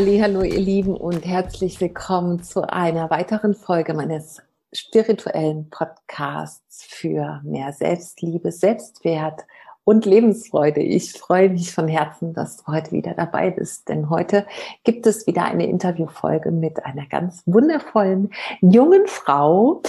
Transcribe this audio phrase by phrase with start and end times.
[0.00, 4.40] Hallo, ihr Lieben und herzlich willkommen zu einer weiteren Folge meines
[4.72, 9.44] spirituellen Podcasts für mehr Selbstliebe, Selbstwert
[9.82, 10.80] und Lebensfreude.
[10.80, 14.46] Ich freue mich von Herzen, dass du heute wieder dabei bist, denn heute
[14.84, 18.30] gibt es wieder eine Interviewfolge mit einer ganz wundervollen
[18.60, 19.82] jungen Frau,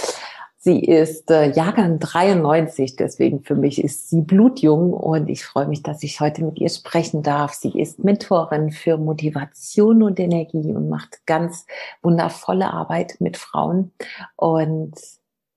[0.62, 5.82] Sie ist äh, Jahrgang 93, deswegen für mich ist sie blutjung und ich freue mich,
[5.82, 7.54] dass ich heute mit ihr sprechen darf.
[7.54, 11.64] Sie ist Mentorin für Motivation und Energie und macht ganz
[12.02, 13.92] wundervolle Arbeit mit Frauen.
[14.36, 14.92] Und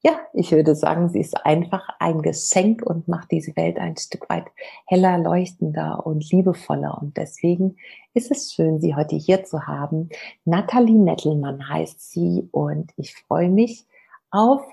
[0.04, 4.30] ja, ich würde sagen, sie ist einfach ein Geschenk und macht diese Welt ein Stück
[4.30, 4.46] weit
[4.86, 6.98] heller, leuchtender und liebevoller.
[7.02, 7.76] Und deswegen
[8.14, 10.08] ist es schön, sie heute hier zu haben.
[10.46, 13.86] Nathalie Nettelmann heißt sie und ich freue mich
[14.32, 14.64] auf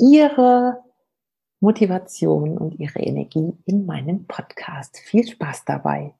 [0.00, 0.82] Ihre
[1.60, 4.98] Motivation und Ihre Energie in meinem Podcast.
[4.98, 6.14] Viel Spaß dabei.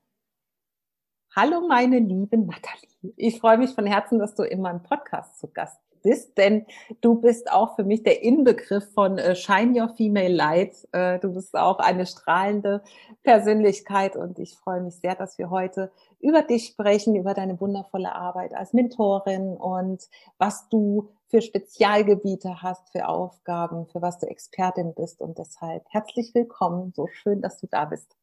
[1.35, 3.15] Hallo, meine liebe Nathalie.
[3.17, 6.67] Ich freue mich von Herzen, dass du in meinem Podcast zu Gast bist, denn
[7.01, 10.75] du bist auch für mich der Inbegriff von äh, Shine Your Female Light.
[10.93, 12.83] Äh, du bist auch eine strahlende
[13.23, 18.15] Persönlichkeit und ich freue mich sehr, dass wir heute über dich sprechen, über deine wundervolle
[18.15, 24.95] Arbeit als Mentorin und was du für Spezialgebiete hast, für Aufgaben, für was du Expertin
[24.95, 25.21] bist.
[25.21, 26.93] Und deshalb herzlich willkommen.
[26.95, 28.17] So schön, dass du da bist.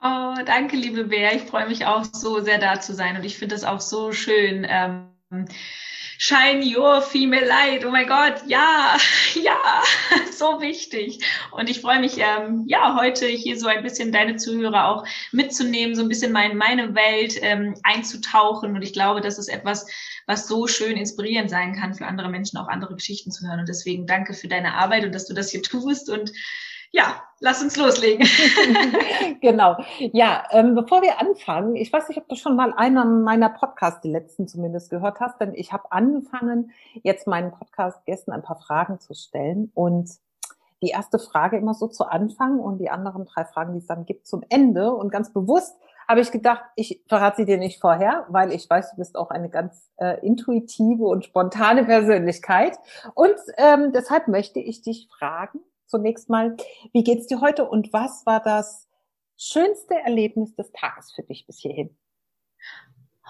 [0.00, 1.32] Oh, danke, liebe Bea.
[1.32, 3.16] Ich freue mich auch so sehr da zu sein.
[3.16, 4.64] Und ich finde es auch so schön.
[4.68, 5.08] Ähm,
[6.20, 7.84] Shine your female light.
[7.84, 8.96] Oh mein Gott, ja,
[9.40, 9.82] ja,
[10.32, 11.24] so wichtig.
[11.52, 15.94] Und ich freue mich, ähm, ja, heute hier so ein bisschen deine Zuhörer auch mitzunehmen,
[15.94, 18.74] so ein bisschen mein, meine Welt ähm, einzutauchen.
[18.74, 19.86] Und ich glaube, das ist etwas,
[20.26, 23.60] was so schön inspirierend sein kann für andere Menschen, auch andere Geschichten zu hören.
[23.60, 26.10] Und deswegen danke für deine Arbeit und dass du das hier tust.
[26.10, 26.32] Und
[26.90, 28.26] ja, lass uns loslegen.
[29.40, 29.76] genau.
[29.98, 34.00] Ja, ähm, bevor wir anfangen, ich weiß nicht, ob du schon mal einen meiner Podcasts,
[34.00, 36.72] die letzten zumindest, gehört hast, denn ich habe angefangen,
[37.02, 40.10] jetzt meinen Podcast-Gästen ein paar Fragen zu stellen und
[40.82, 44.06] die erste Frage immer so zu Anfang und die anderen drei Fragen, die es dann
[44.06, 44.92] gibt, zum Ende.
[44.92, 45.76] Und ganz bewusst
[46.06, 49.30] habe ich gedacht, ich verrate sie dir nicht vorher, weil ich weiß, du bist auch
[49.30, 52.78] eine ganz äh, intuitive und spontane Persönlichkeit.
[53.14, 56.56] Und ähm, deshalb möchte ich dich fragen, zunächst mal,
[56.92, 58.88] wie geht's dir heute und was war das
[59.36, 61.96] schönste Erlebnis des Tages für dich bis hierhin?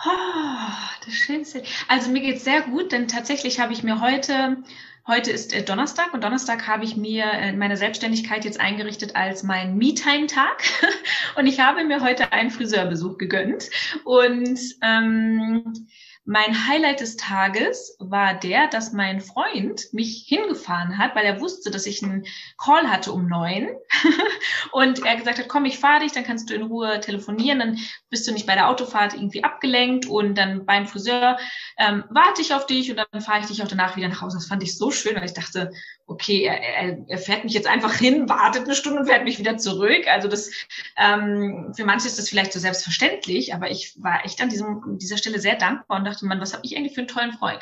[0.05, 1.63] Oh, das Schönste.
[1.89, 4.63] Also mir geht's sehr gut, denn tatsächlich habe ich mir heute
[5.09, 9.43] Heute ist äh, Donnerstag und Donnerstag habe ich mir äh, meine Selbstständigkeit jetzt eingerichtet als
[9.43, 10.63] mein Me-Time-Tag
[11.37, 13.71] und ich habe mir heute einen Friseurbesuch gegönnt
[14.05, 15.89] und ähm,
[16.29, 21.71] mein Highlight des Tages war der, dass mein Freund mich hingefahren hat, weil er wusste,
[21.71, 22.27] dass ich einen
[22.59, 23.71] Call hatte um neun.
[24.73, 27.79] und er gesagt hat, komm, ich fahre dich, dann kannst du in Ruhe telefonieren, dann
[28.11, 31.39] bist du nicht bei der Autofahrt irgendwie abgelenkt und dann beim Friseur
[31.79, 34.37] ähm, warte ich auf dich und dann fahre ich dich auch danach wieder nach Hause.
[34.37, 35.71] Das fand ich so schön, weil ich dachte,
[36.09, 39.59] okay, er, er fährt mich jetzt einfach hin, wartet eine Stunde und fährt mich wieder
[39.59, 40.07] zurück.
[40.11, 40.51] Also das
[40.97, 45.19] ähm, für manche ist das vielleicht so selbstverständlich, aber ich war echt an diesem, dieser
[45.19, 47.61] Stelle sehr dankbar und dachte, man, was habe ich eigentlich für einen tollen Freund?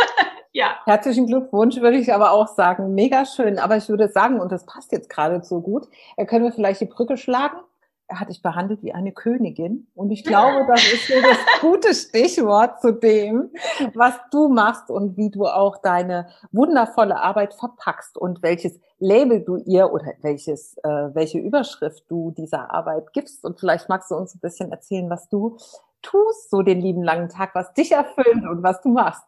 [0.52, 0.78] ja.
[0.86, 2.94] Herzlichen Glückwunsch, würde ich aber auch sagen.
[2.94, 3.58] Mega schön.
[3.58, 5.86] Aber ich würde sagen, und das passt jetzt gerade so gut,
[6.26, 7.71] können wir vielleicht die Brücke schlagen er
[8.08, 9.88] hat dich behandelt wie eine Königin.
[9.94, 13.50] Und ich glaube, das ist so das gute Stichwort zu dem,
[13.94, 19.56] was du machst und wie du auch deine wundervolle Arbeit verpackst und welches Label du
[19.56, 23.44] ihr oder welches, äh, welche Überschrift du dieser Arbeit gibst.
[23.44, 25.56] Und vielleicht magst du uns ein bisschen erzählen, was du
[26.02, 29.22] tust, so den lieben langen Tag, was dich erfüllt und was du machst.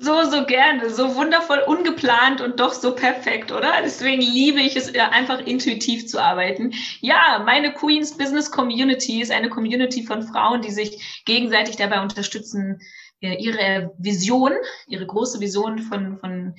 [0.00, 3.72] So, so gerne, so wundervoll ungeplant und doch so perfekt, oder?
[3.82, 6.72] Deswegen liebe ich es einfach intuitiv zu arbeiten.
[7.00, 12.80] Ja, meine Queens Business Community ist eine Community von Frauen, die sich gegenseitig dabei unterstützen,
[13.20, 14.52] ihre Vision,
[14.86, 16.54] ihre große Vision von, von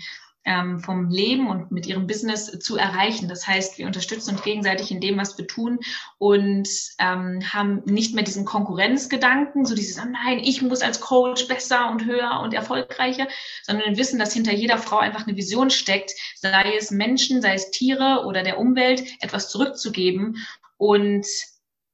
[0.50, 3.30] ähm, vom Leben und mit ihrem Business zu erreichen.
[3.30, 5.80] Das heißt, wir unterstützen uns gegenseitig in dem, was wir tun
[6.18, 6.68] und
[6.98, 11.92] ähm, haben nicht mehr diesen Konkurrenzgedanken, so dieses, oh nein, ich muss als Coach besser
[11.92, 13.28] und höher und erfolgreicher,
[13.62, 17.70] sondern wissen, dass hinter jeder Frau einfach eine Vision steckt, sei es Menschen, sei es
[17.70, 20.38] Tiere oder der Umwelt, etwas zurückzugeben
[20.78, 21.28] und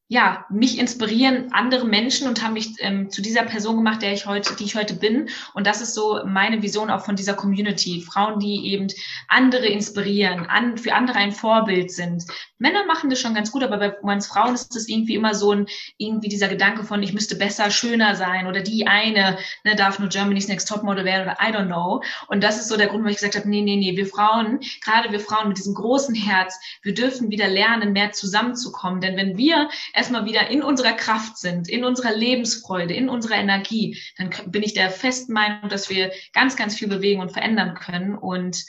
[0.07, 4.27] ja, mich inspirieren andere Menschen und haben mich ähm, zu dieser Person gemacht, der ich
[4.27, 5.29] heute, die ich heute bin.
[5.55, 8.01] Und das ist so meine Vision auch von dieser Community.
[8.01, 8.87] Frauen, die eben
[9.27, 12.23] andere inspirieren, an, für andere ein Vorbild sind.
[12.59, 15.51] Männer machen das schon ganz gut, aber bei uns Frauen ist das irgendwie immer so
[15.51, 15.65] ein,
[15.97, 20.09] irgendwie dieser Gedanke von, ich müsste besser, schöner sein oder die eine, ne, darf nur
[20.09, 22.03] Germany's Next Topmodel werden oder I don't know.
[22.27, 24.59] Und das ist so der Grund, warum ich gesagt habe, nee, nee, nee, wir Frauen,
[24.83, 29.01] gerade wir Frauen mit diesem großen Herz, wir dürfen wieder lernen, mehr zusammenzukommen.
[29.01, 33.97] Denn wenn wir erstmal wieder in unserer Kraft sind, in unserer Lebensfreude, in unserer Energie,
[34.17, 38.15] dann bin ich der festen Meinung, dass wir ganz, ganz viel bewegen und verändern können.
[38.15, 38.65] Und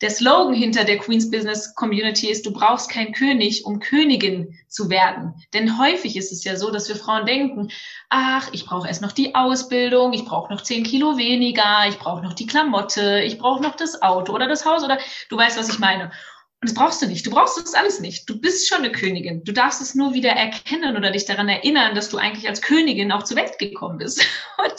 [0.00, 4.90] der Slogan hinter der Queen's Business Community ist, du brauchst keinen König, um Königin zu
[4.90, 5.34] werden.
[5.54, 7.70] Denn häufig ist es ja so, dass wir Frauen denken,
[8.08, 12.22] ach, ich brauche erst noch die Ausbildung, ich brauche noch zehn Kilo weniger, ich brauche
[12.22, 14.98] noch die Klamotte, ich brauche noch das Auto oder das Haus oder
[15.30, 16.12] du weißt, was ich meine.
[16.60, 17.24] Und das brauchst du nicht.
[17.24, 18.28] Du brauchst das alles nicht.
[18.28, 19.44] Du bist schon eine Königin.
[19.44, 23.12] Du darfst es nur wieder erkennen oder dich daran erinnern, dass du eigentlich als Königin
[23.12, 24.26] auch zur Welt gekommen bist.
[24.58, 24.74] Und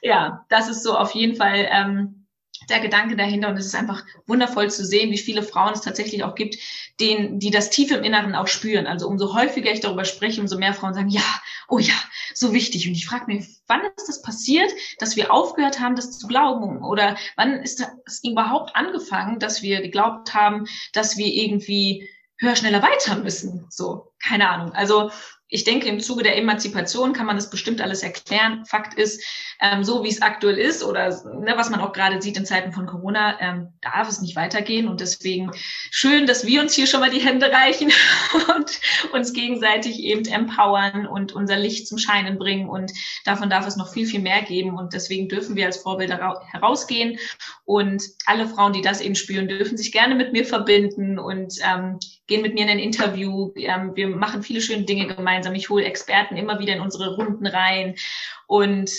[0.00, 2.21] ja, das ist so auf jeden Fall ähm,
[2.68, 6.24] der Gedanke dahinter und es ist einfach wundervoll zu sehen, wie viele Frauen es tatsächlich
[6.24, 6.56] auch gibt,
[7.00, 8.86] denen, die das tief im Inneren auch spüren.
[8.86, 11.24] Also umso häufiger ich darüber spreche, umso mehr Frauen sagen, ja,
[11.68, 11.94] oh ja,
[12.34, 12.86] so wichtig.
[12.86, 16.84] Und ich frage mich, wann ist das passiert, dass wir aufgehört haben, das zu glauben?
[16.84, 22.08] Oder wann ist das überhaupt angefangen, dass wir geglaubt haben, dass wir irgendwie
[22.38, 23.66] höher, schneller weiter müssen?
[23.70, 24.72] So, keine Ahnung.
[24.72, 25.10] Also
[25.52, 28.64] ich denke, im Zuge der Emanzipation kann man das bestimmt alles erklären.
[28.64, 29.22] Fakt ist,
[29.60, 32.72] ähm, so wie es aktuell ist oder ne, was man auch gerade sieht in Zeiten
[32.72, 34.88] von Corona, ähm, darf es nicht weitergehen.
[34.88, 35.50] Und deswegen
[35.90, 37.92] schön, dass wir uns hier schon mal die Hände reichen
[38.56, 38.80] und
[39.12, 42.66] uns gegenseitig eben empowern und unser Licht zum Scheinen bringen.
[42.70, 42.90] Und
[43.26, 44.78] davon darf es noch viel, viel mehr geben.
[44.78, 47.18] Und deswegen dürfen wir als Vorbilder herausgehen.
[47.66, 51.98] Und alle Frauen, die das eben spüren, dürfen sich gerne mit mir verbinden und ähm,
[52.26, 53.52] gehen mit mir in ein Interview.
[53.56, 55.41] Ähm, wir machen viele schöne Dinge gemeinsam.
[55.54, 57.96] Ich hole Experten immer wieder in unsere Runden rein.
[58.46, 58.92] Und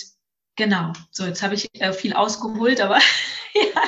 [0.56, 2.98] genau, so jetzt habe ich äh, viel ausgeholt, aber
[3.54, 3.82] ja,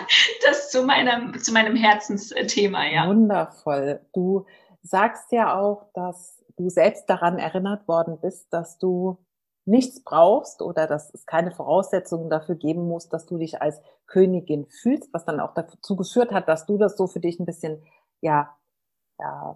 [0.46, 3.08] das zu meinem, zu meinem Herzensthema, ja.
[3.08, 4.02] Wundervoll.
[4.14, 4.46] Du
[4.82, 9.18] sagst ja auch, dass du selbst daran erinnert worden bist, dass du
[9.66, 14.68] nichts brauchst oder dass es keine Voraussetzungen dafür geben muss, dass du dich als Königin
[14.68, 17.84] fühlst, was dann auch dazu geführt hat, dass du das so für dich ein bisschen
[18.22, 18.56] ja
[19.20, 19.56] ja,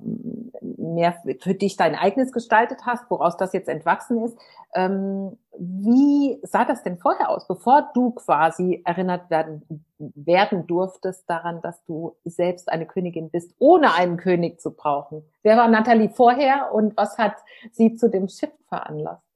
[0.78, 4.38] mehr für dich dein eigenes gestaltet hast, woraus das jetzt entwachsen ist.
[4.74, 11.62] Ähm, wie sah das denn vorher aus, bevor du quasi erinnert werden, werden durftest daran,
[11.62, 15.24] dass du selbst eine Königin bist, ohne einen König zu brauchen?
[15.44, 17.36] Wer war Nathalie vorher und was hat
[17.72, 19.29] sie zu dem Shift veranlasst?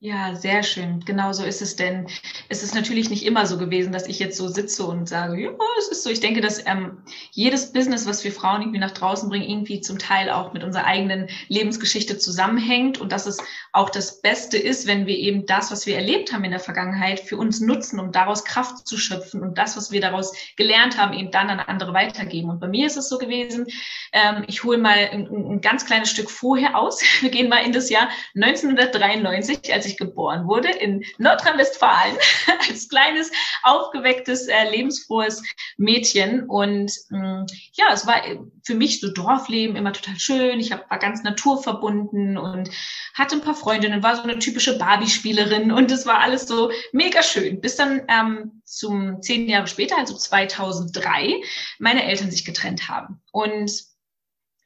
[0.00, 1.00] Ja, sehr schön.
[1.00, 2.06] Genau so ist es denn.
[2.48, 5.50] Es ist natürlich nicht immer so gewesen, dass ich jetzt so sitze und sage, ja,
[5.76, 6.10] es ist so.
[6.10, 6.98] Ich denke, dass ähm,
[7.32, 10.84] jedes Business, was wir Frauen irgendwie nach draußen bringen, irgendwie zum Teil auch mit unserer
[10.84, 13.38] eigenen Lebensgeschichte zusammenhängt und dass es
[13.72, 17.18] auch das Beste ist, wenn wir eben das, was wir erlebt haben in der Vergangenheit,
[17.18, 21.12] für uns nutzen, um daraus Kraft zu schöpfen und das, was wir daraus gelernt haben,
[21.12, 22.50] eben dann an andere weitergeben.
[22.50, 23.66] Und bei mir ist es so gewesen,
[24.12, 27.02] ähm, ich hole mal ein, ein ganz kleines Stück vorher aus.
[27.20, 32.16] Wir gehen mal in das Jahr 1993, als ich geboren wurde, in Nordrhein-Westfalen,
[32.68, 33.30] als kleines,
[33.62, 35.42] aufgewecktes, äh, lebensfrohes
[35.76, 36.44] Mädchen.
[36.44, 38.22] Und ähm, ja, es war
[38.64, 40.60] für mich so Dorfleben immer total schön.
[40.60, 42.70] Ich hab, war ganz naturverbunden und
[43.14, 47.22] hatte ein paar Freundinnen, war so eine typische Barbie-Spielerin und es war alles so mega
[47.22, 47.60] schön.
[47.60, 51.40] Bis dann ähm, zum zehn Jahre später, also 2003,
[51.78, 53.22] meine Eltern sich getrennt haben.
[53.32, 53.72] Und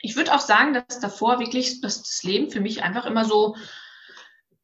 [0.03, 3.57] ich würde auch sagen, dass davor wirklich dass das Leben für mich einfach immer so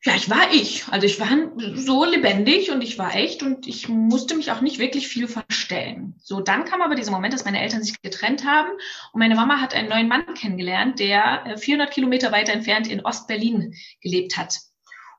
[0.04, 0.86] ja, ich war ich.
[0.88, 1.28] Also ich war
[1.74, 6.14] so lebendig und ich war echt und ich musste mich auch nicht wirklich viel verstellen.
[6.22, 8.70] So, dann kam aber dieser Moment, dass meine Eltern sich getrennt haben
[9.12, 13.04] und meine Mama hat einen neuen Mann kennengelernt, der 400 äh, Kilometer weiter entfernt in
[13.04, 14.58] Ostberlin gelebt hat.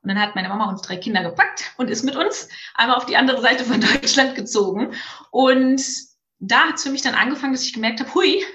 [0.02, 3.06] Und dann hat meine Mama uns drei Kinder gepackt und ist mit uns einmal auf
[3.06, 4.94] die andere Seite von Deutschland gezogen.
[5.30, 5.84] Und
[6.40, 8.46] da hat es für mich dann angefangen, dass ich gemerkt habe, hui,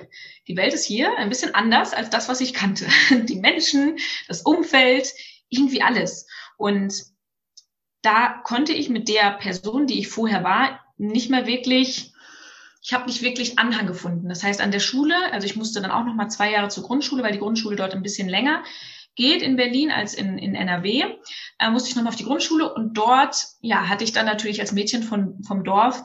[0.48, 2.86] die Welt ist hier ein bisschen anders als das, was ich kannte.
[3.10, 5.12] Die Menschen, das Umfeld,
[5.48, 6.26] irgendwie alles.
[6.56, 6.94] Und
[8.02, 12.12] da konnte ich mit der Person, die ich vorher war, nicht mehr wirklich,
[12.82, 14.28] ich habe nicht wirklich Anhang gefunden.
[14.28, 16.84] Das heißt, an der Schule, also ich musste dann auch noch mal zwei Jahre zur
[16.84, 18.62] Grundschule, weil die Grundschule dort ein bisschen länger
[19.16, 21.04] geht in Berlin als in, in NRW,
[21.58, 24.60] äh, musste ich noch mal auf die Grundschule und dort, ja, hatte ich dann natürlich
[24.60, 26.02] als Mädchen von, vom Dorf,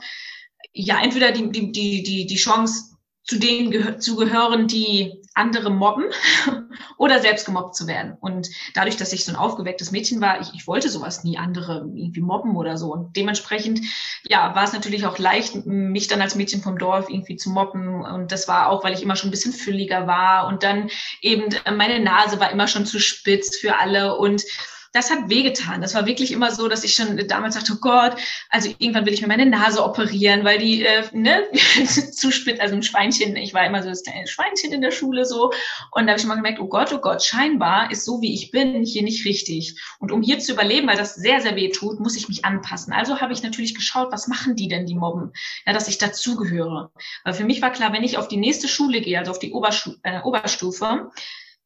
[0.72, 6.04] ja, entweder die, die, die, die, Chance, zu denen zu gehören, die andere mobben
[6.98, 8.16] oder selbst gemobbt zu werden.
[8.20, 11.90] Und dadurch, dass ich so ein aufgewecktes Mädchen war, ich, ich wollte sowas nie andere
[11.94, 12.92] irgendwie mobben oder so.
[12.92, 13.80] Und dementsprechend,
[14.28, 18.04] ja, war es natürlich auch leicht, mich dann als Mädchen vom Dorf irgendwie zu mobben.
[18.04, 20.46] Und das war auch, weil ich immer schon ein bisschen fülliger war.
[20.46, 20.90] Und dann
[21.22, 24.16] eben meine Nase war immer schon zu spitz für alle.
[24.16, 24.44] Und
[24.92, 25.80] das hat wehgetan.
[25.80, 28.16] Das war wirklich immer so, dass ich schon damals dachte, oh Gott,
[28.48, 31.44] also irgendwann will ich mir meine Nase operieren, weil die äh, ne,
[32.12, 35.24] zu spitz, also ein Schweinchen, ich war immer so das kleine Schweinchen in der Schule
[35.24, 35.52] so
[35.92, 38.50] und da habe ich mal gemerkt, oh Gott, oh Gott, scheinbar ist so, wie ich
[38.50, 39.80] bin, hier nicht richtig.
[40.00, 42.92] Und um hier zu überleben, weil das sehr, sehr weh tut, muss ich mich anpassen.
[42.92, 45.32] Also habe ich natürlich geschaut, was machen die denn, die Mobben?
[45.66, 46.90] Ja, dass ich dazugehöre.
[47.24, 49.52] Weil für mich war klar, wenn ich auf die nächste Schule gehe, also auf die
[49.52, 51.10] Oberstu äh, Oberstufe,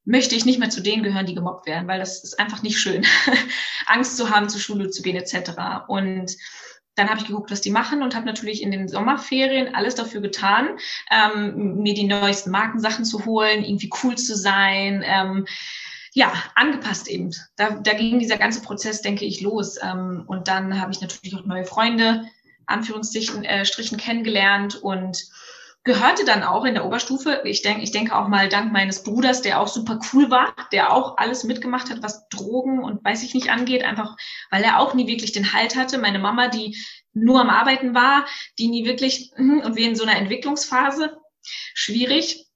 [0.05, 2.79] möchte ich nicht mehr zu denen gehören, die gemobbt werden, weil das ist einfach nicht
[2.79, 3.07] schön,
[3.87, 5.53] Angst zu haben, zur Schule zu gehen etc.
[5.89, 6.37] Und
[6.95, 10.21] dann habe ich geguckt, was die machen und habe natürlich in den Sommerferien alles dafür
[10.21, 10.79] getan,
[11.11, 15.03] ähm, mir die neuesten Markensachen zu holen, irgendwie cool zu sein.
[15.05, 15.47] Ähm,
[16.13, 17.33] ja, angepasst eben.
[17.57, 19.77] Da, da ging dieser ganze Prozess, denke ich, los.
[19.83, 22.25] Ähm, und dann habe ich natürlich auch neue Freunde,
[22.67, 25.27] Anführungsstrichen, äh, Strichen kennengelernt und
[25.85, 29.43] gehörte dann auch in der Oberstufe, ich denke, ich denke auch mal dank meines Bruders,
[29.43, 33.35] der auch super cool war, der auch alles mitgemacht hat, was Drogen und weiß ich
[33.35, 34.17] nicht angeht, einfach
[34.50, 35.99] weil er auch nie wirklich den Halt hatte.
[35.99, 36.79] Meine Mama, die
[37.12, 38.25] nur am Arbeiten war,
[38.59, 42.47] die nie wirklich, hm, und wir in so einer Entwicklungsphase, schwierig.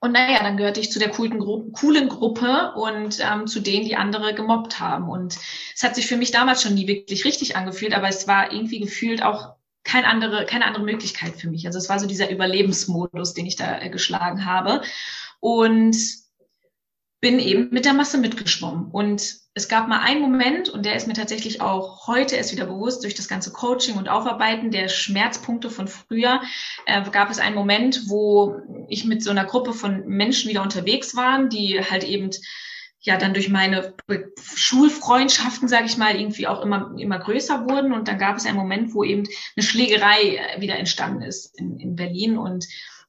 [0.00, 3.84] Und naja, dann gehörte ich zu der coolen, Gru coolen Gruppe und ähm, zu denen,
[3.84, 5.10] die andere gemobbt haben.
[5.10, 5.36] Und
[5.74, 8.78] es hat sich für mich damals schon nie wirklich richtig angefühlt, aber es war irgendwie
[8.78, 9.59] gefühlt auch
[9.90, 11.66] kein andere, keine andere Möglichkeit für mich.
[11.66, 14.82] Also es war so dieser Überlebensmodus, den ich da äh, geschlagen habe.
[15.40, 15.96] Und
[17.20, 18.90] bin eben mit der Masse mitgeschwommen.
[18.92, 22.66] Und es gab mal einen Moment, und der ist mir tatsächlich auch heute erst wieder
[22.66, 26.40] bewusst, durch das ganze Coaching und Aufarbeiten der Schmerzpunkte von früher,
[26.86, 28.56] äh, gab es einen Moment, wo
[28.88, 32.30] ich mit so einer Gruppe von Menschen wieder unterwegs war, die halt eben
[33.02, 33.94] ja dann durch meine
[34.54, 37.92] Schulfreundschaften, sage ich mal, irgendwie auch immer immer größer wurden.
[37.92, 39.26] Und dann gab es einen Moment, wo eben
[39.56, 42.36] eine Schlägerei äh, wieder entstanden ist in, in Berlin.
[42.36, 42.66] Und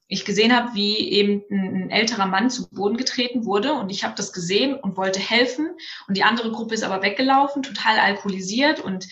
[0.08, 3.74] ich gesehen habe, wie eben ein, älterer Mann zu Boden getreten wurde.
[3.74, 5.70] Und ich habe das gesehen und wollte helfen.
[6.08, 8.80] Und die andere Gruppe ist aber weggelaufen, total alkoholisiert.
[8.80, 9.08] Und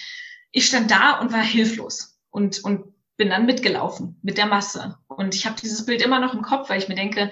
[0.50, 4.96] ich stand da und war hilflos und und bin dann mitgelaufen mit der Masse.
[5.08, 7.30] Und ich habe dieses Bild immer noch im Kopf, weil ich mir denke,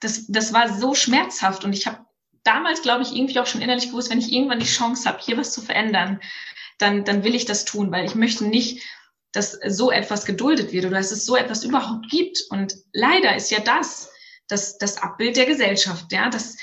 [0.00, 1.64] das das war so schmerzhaft.
[1.64, 2.05] Und ich habe
[2.46, 5.36] damals, glaube ich, irgendwie auch schon innerlich gewusst, wenn ich irgendwann die Chance habe, hier
[5.36, 6.20] was zu verändern,
[6.78, 8.82] dann, dann will ich das tun, weil ich möchte nicht,
[9.32, 12.38] dass so etwas geduldet wird oder dass es so etwas überhaupt gibt.
[12.50, 14.10] Und leider ist ja das
[14.48, 16.56] das, das Abbild der Gesellschaft, ja, dass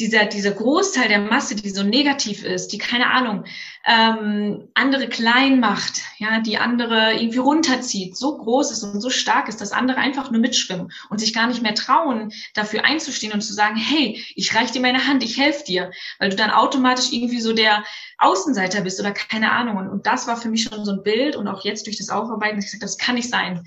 [0.00, 3.44] dieser, dieser Großteil der Masse, die so negativ ist, die keine Ahnung,
[3.86, 9.48] ähm, andere klein macht, ja, die andere irgendwie runterzieht, so groß ist und so stark
[9.48, 13.42] ist, dass andere einfach nur mitschwimmen und sich gar nicht mehr trauen, dafür einzustehen und
[13.42, 17.12] zu sagen, hey, ich reich dir meine Hand, ich helfe dir, weil du dann automatisch
[17.12, 17.84] irgendwie so der
[18.18, 19.76] Außenseiter bist oder keine Ahnung.
[19.76, 22.10] Und, und das war für mich schon so ein Bild und auch jetzt durch das
[22.10, 23.64] Aufarbeiten, ich gesagt, das kann nicht sein.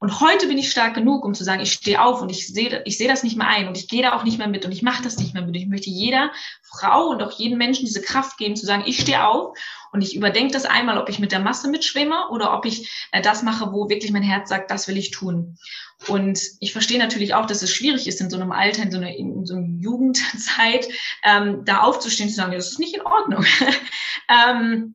[0.00, 2.82] Und heute bin ich stark genug, um zu sagen, ich stehe auf und ich sehe
[2.84, 4.70] ich sehe das nicht mehr ein und ich gehe da auch nicht mehr mit und
[4.70, 5.56] ich mache das nicht mehr mit.
[5.56, 6.30] Ich möchte jeder
[6.62, 9.58] Frau und auch jedem Menschen diese Kraft geben, zu sagen, ich stehe auf
[9.90, 13.22] und ich überdenke das einmal, ob ich mit der Masse mitschwimme oder ob ich äh,
[13.22, 15.58] das mache, wo wirklich mein Herz sagt, das will ich tun.
[16.06, 18.98] Und ich verstehe natürlich auch, dass es schwierig ist, in so einem Alter, in so
[18.98, 20.88] einer, in so einer Jugendzeit,
[21.24, 23.44] ähm, da aufzustehen, zu sagen, das ist nicht in Ordnung.
[24.28, 24.94] ähm,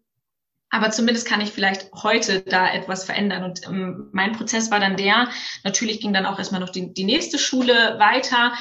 [0.74, 3.44] aber zumindest kann ich vielleicht heute da etwas verändern.
[3.44, 5.28] Und ähm, mein Prozess war dann der,
[5.64, 8.54] natürlich ging dann auch erstmal noch die, die nächste Schule weiter.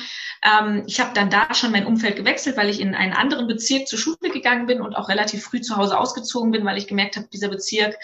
[0.45, 3.88] Ähm, ich habe dann da schon mein Umfeld gewechselt, weil ich in einen anderen Bezirk
[3.88, 7.16] zur Schule gegangen bin und auch relativ früh zu Hause ausgezogen bin, weil ich gemerkt
[7.16, 7.97] habe, dieser Bezirk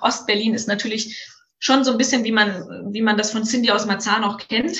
[0.00, 3.84] Ostberlin ist natürlich schon so ein bisschen, wie man, wie man das von Cindy aus
[3.84, 4.78] Marzahn auch kennt.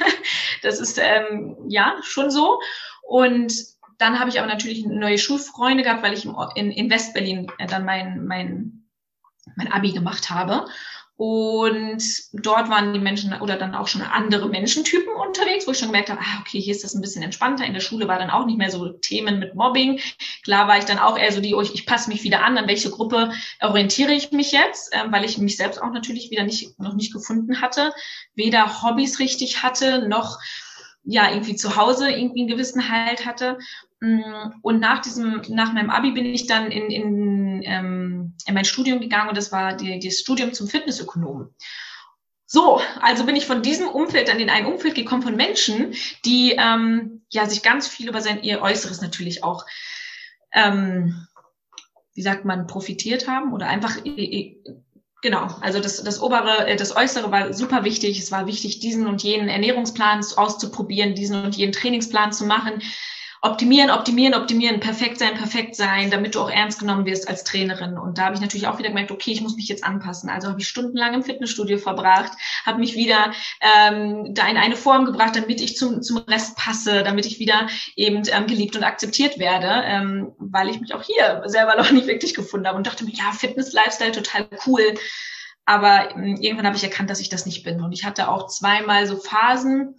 [0.62, 2.58] das ist ähm, ja schon so.
[3.02, 3.52] Und
[3.98, 7.84] dann habe ich aber natürlich neue Schulfreunde gehabt, weil ich in, in Westberlin äh, dann
[7.84, 8.86] mein, mein,
[9.56, 10.66] mein Abi gemacht habe.
[11.18, 12.02] Und
[12.34, 16.10] dort waren die Menschen oder dann auch schon andere Menschentypen unterwegs, wo ich schon gemerkt
[16.10, 17.64] habe, ah, okay, hier ist das ein bisschen entspannter.
[17.64, 19.98] In der Schule war dann auch nicht mehr so Themen mit Mobbing.
[20.44, 22.58] Klar war ich dann auch eher so die, oh, ich, ich passe mich wieder an,
[22.58, 26.44] an welche Gruppe orientiere ich mich jetzt, äh, weil ich mich selbst auch natürlich wieder
[26.44, 27.94] nicht, noch nicht gefunden hatte,
[28.34, 30.38] weder Hobbys richtig hatte, noch
[31.06, 33.58] ja irgendwie zu Hause irgendwie einen gewissen Halt hatte.
[34.00, 38.64] Mm, und nach diesem, nach meinem Abi bin ich dann in, in, ähm, in mein
[38.64, 41.54] Studium gegangen und das war die, das Studium zum Fitnessökonomen.
[42.48, 46.52] So, also bin ich von diesem Umfeld dann in ein Umfeld gekommen von Menschen, die
[46.52, 49.66] ähm, ja sich ganz viel über sein ihr Äußeres natürlich auch,
[50.52, 51.26] ähm,
[52.14, 53.96] wie sagt man, profitiert haben oder einfach
[55.22, 58.18] Genau, also das, das obere, äh, das äußere war super wichtig.
[58.18, 62.82] Es war wichtig, diesen und jenen Ernährungsplan auszuprobieren, diesen und jenen Trainingsplan zu machen
[63.42, 67.98] optimieren, optimieren, optimieren, perfekt sein, perfekt sein, damit du auch ernst genommen wirst als Trainerin.
[67.98, 70.30] Und da habe ich natürlich auch wieder gemerkt, okay, ich muss mich jetzt anpassen.
[70.30, 72.32] Also habe ich stundenlang im Fitnessstudio verbracht,
[72.64, 77.02] habe mich wieder ähm, da in eine Form gebracht, damit ich zum, zum Rest passe,
[77.02, 81.42] damit ich wieder eben ähm, geliebt und akzeptiert werde, ähm, weil ich mich auch hier
[81.46, 84.94] selber noch nicht wirklich gefunden habe und dachte mir, ja, Fitness-Lifestyle total cool.
[85.66, 87.82] Aber ähm, irgendwann habe ich erkannt, dass ich das nicht bin.
[87.82, 89.96] Und ich hatte auch zweimal so Phasen,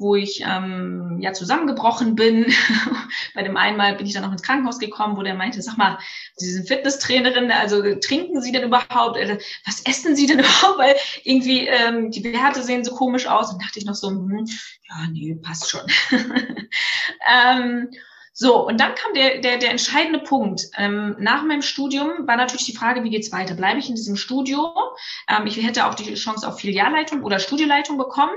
[0.00, 2.46] wo ich ähm, ja zusammengebrochen bin.
[3.34, 5.98] Bei dem einmal bin ich dann noch ins Krankenhaus gekommen, wo der meinte, sag mal,
[6.36, 9.18] Sie sind Fitnesstrainerin, also trinken Sie denn überhaupt?
[9.18, 10.78] Äh, was essen Sie denn überhaupt?
[10.78, 13.52] Weil irgendwie ähm, die Werte sehen so komisch aus.
[13.52, 14.46] Und dachte ich noch so, hm,
[14.88, 15.82] ja, nee, passt schon.
[17.30, 17.90] ähm,
[18.32, 20.62] so, und dann kam der, der, der entscheidende Punkt.
[20.76, 23.54] Ähm, nach meinem Studium war natürlich die Frage, wie geht's weiter?
[23.54, 24.72] Bleibe ich in diesem Studio?
[25.28, 28.32] Ähm, ich hätte auch die Chance auf Filialleitung oder Studioleitung bekommen.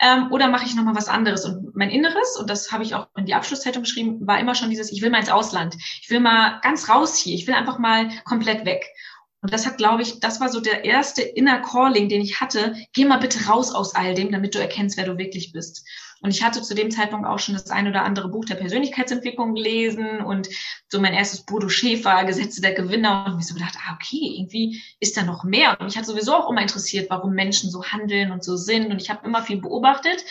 [0.00, 1.44] Ähm, oder mache ich nochmal was anderes?
[1.44, 4.70] Und mein Inneres, und das habe ich auch in die Abschlusszeitung geschrieben, war immer schon
[4.70, 5.76] dieses, ich will mal ins Ausland.
[6.02, 7.34] Ich will mal ganz raus hier.
[7.34, 8.86] Ich will einfach mal komplett weg.
[9.42, 12.74] Und das hat, glaube ich, das war so der erste Inner Calling, den ich hatte.
[12.94, 15.86] Geh mal bitte raus aus all dem, damit du erkennst, wer du wirklich bist.
[16.24, 19.54] Und ich hatte zu dem Zeitpunkt auch schon das ein oder andere Buch der Persönlichkeitsentwicklung
[19.54, 20.48] gelesen und
[20.88, 24.82] so mein erstes Bodo Schäfer, Gesetze der Gewinner und mich so gedacht, ah, okay, irgendwie
[25.00, 25.78] ist da noch mehr.
[25.78, 28.90] Und mich hat sowieso auch immer interessiert, warum Menschen so handeln und so sind.
[28.90, 30.24] Und ich habe immer viel beobachtet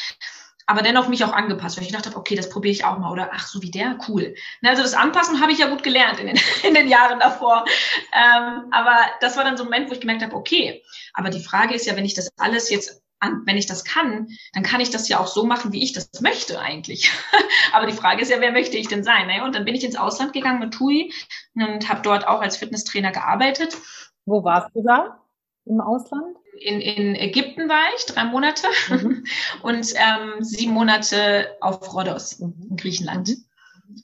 [0.66, 3.12] aber dennoch mich auch angepasst, weil ich gedacht habe, okay, das probiere ich auch mal
[3.12, 4.34] oder ach, so wie der, cool.
[4.64, 7.66] Also das Anpassen habe ich ja gut gelernt in den, in den Jahren davor.
[8.14, 10.82] Ähm, aber das war dann so ein Moment, wo ich gemerkt habe, okay,
[11.14, 13.03] aber die Frage ist ja, wenn ich das alles jetzt
[13.46, 16.22] wenn ich das kann, dann kann ich das ja auch so machen, wie ich das
[16.22, 17.12] möchte eigentlich.
[17.74, 19.28] Aber die Frage ist ja, wer möchte ich denn sein?
[19.28, 19.44] Ne?
[19.44, 21.12] Und dann bin ich ins Ausland gegangen mit TUI
[21.56, 23.78] und habe dort auch als Fitnesstrainer gearbeitet.
[24.26, 25.20] Wo warst du da
[25.66, 26.38] im Ausland?
[26.60, 29.24] In, in Ägypten war ich drei Monate mhm.
[29.64, 33.32] und ähm, sieben Monate auf Rhodos in Griechenland.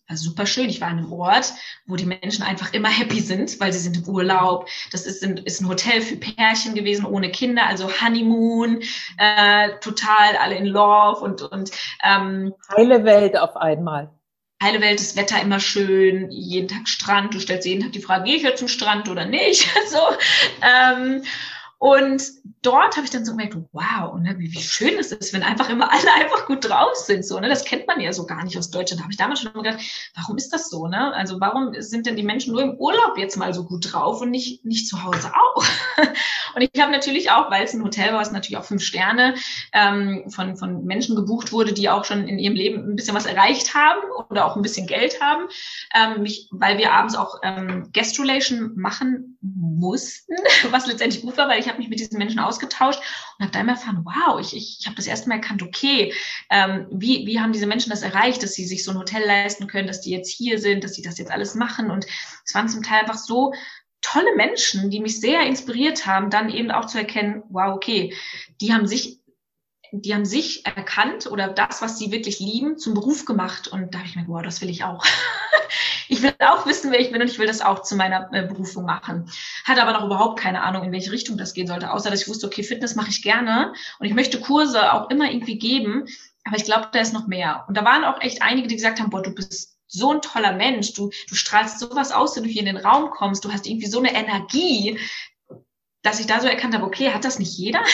[0.08, 0.70] War super schön.
[0.70, 1.54] Ich war an einem Ort,
[1.86, 4.68] wo die Menschen einfach immer happy sind, weil sie sind im Urlaub.
[4.92, 8.82] Das ist, ein, ist ein Hotel für Pärchen gewesen, ohne Kinder, also Honeymoon,
[9.18, 11.72] äh, total alle in Love und, und
[12.04, 14.12] ähm, heile Welt auf einmal.
[14.62, 17.34] Heile Welt, das Wetter immer schön, jeden Tag Strand.
[17.34, 19.70] Du stellst jeden Tag die Frage, gehe ich jetzt zum Strand oder nicht?
[19.90, 20.00] so.
[20.62, 21.24] Ähm,
[21.80, 22.22] und
[22.62, 25.70] dort habe ich dann so gemerkt, wow, ne, wie, wie schön es ist, wenn einfach
[25.70, 27.26] immer alle einfach gut drauf sind.
[27.26, 27.48] So, ne?
[27.48, 29.00] Das kennt man ja so gar nicht aus Deutschland.
[29.00, 29.82] Da habe ich damals schon immer gedacht,
[30.14, 30.88] warum ist das so?
[30.88, 31.14] Ne?
[31.14, 34.30] Also warum sind denn die Menschen nur im Urlaub jetzt mal so gut drauf und
[34.30, 35.64] nicht, nicht zu Hause auch?
[36.56, 39.36] und ich habe natürlich auch, weil es ein Hotel war, es natürlich auch fünf Sterne
[39.72, 43.26] ähm, von, von Menschen gebucht wurde, die auch schon in ihrem Leben ein bisschen was
[43.26, 45.48] erreicht haben oder auch ein bisschen Geld haben,
[45.96, 50.36] ähm, mich, weil wir abends auch ähm, Guest Relation machen mussten,
[50.72, 53.00] was letztendlich gut war, weil ich habe mich mit diesen Menschen ausgetauscht
[53.38, 56.14] und habe dann erfahren, wow, ich, ich, ich habe das erste Mal erkannt, okay,
[56.50, 59.68] ähm, wie, wie haben diese Menschen das erreicht, dass sie sich so ein Hotel leisten
[59.68, 61.90] können, dass die jetzt hier sind, dass sie das jetzt alles machen.
[61.90, 62.06] Und
[62.46, 63.54] es waren zum Teil einfach so
[64.02, 68.14] tolle Menschen, die mich sehr inspiriert haben, dann eben auch zu erkennen, wow, okay,
[68.62, 69.19] die haben sich
[69.92, 73.68] die haben sich erkannt oder das, was sie wirklich lieben, zum Beruf gemacht.
[73.68, 75.04] Und da habe ich mir, wow, das will ich auch.
[76.08, 78.46] ich will auch wissen, wer ich bin und ich will das auch zu meiner äh,
[78.46, 79.32] Berufung machen.
[79.66, 82.28] Hatte aber noch überhaupt keine Ahnung, in welche Richtung das gehen sollte, außer dass ich
[82.28, 86.06] wusste, okay, Fitness mache ich gerne und ich möchte Kurse auch immer irgendwie geben.
[86.46, 87.66] Aber ich glaube, da ist noch mehr.
[87.68, 90.54] Und da waren auch echt einige, die gesagt haben, boah, du bist so ein toller
[90.54, 93.66] Mensch, du, du strahlst sowas aus, wenn du hier in den Raum kommst, du hast
[93.66, 95.00] irgendwie so eine Energie,
[96.04, 97.82] dass ich da so erkannt habe, okay, hat das nicht jeder?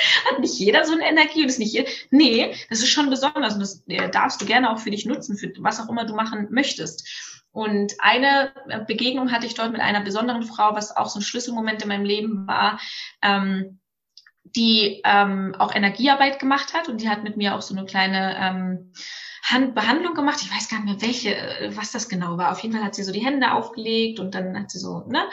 [0.30, 2.08] hat nicht jeder so eine Energie und ist nicht?
[2.10, 5.36] Nee, das ist schon besonders und das äh, darfst du gerne auch für dich nutzen,
[5.36, 7.08] für was auch immer du machen möchtest.
[7.52, 11.22] Und eine äh, Begegnung hatte ich dort mit einer besonderen Frau, was auch so ein
[11.22, 12.80] Schlüsselmoment in meinem Leben war,
[13.22, 13.80] ähm,
[14.44, 18.36] die ähm, auch Energiearbeit gemacht hat und die hat mit mir auch so eine kleine
[18.38, 18.92] ähm,
[19.42, 20.40] Handbehandlung gemacht.
[20.42, 22.52] Ich weiß gar nicht mehr, welche, äh, was das genau war.
[22.52, 25.24] Auf jeden Fall hat sie so die Hände aufgelegt und dann hat sie so, ne,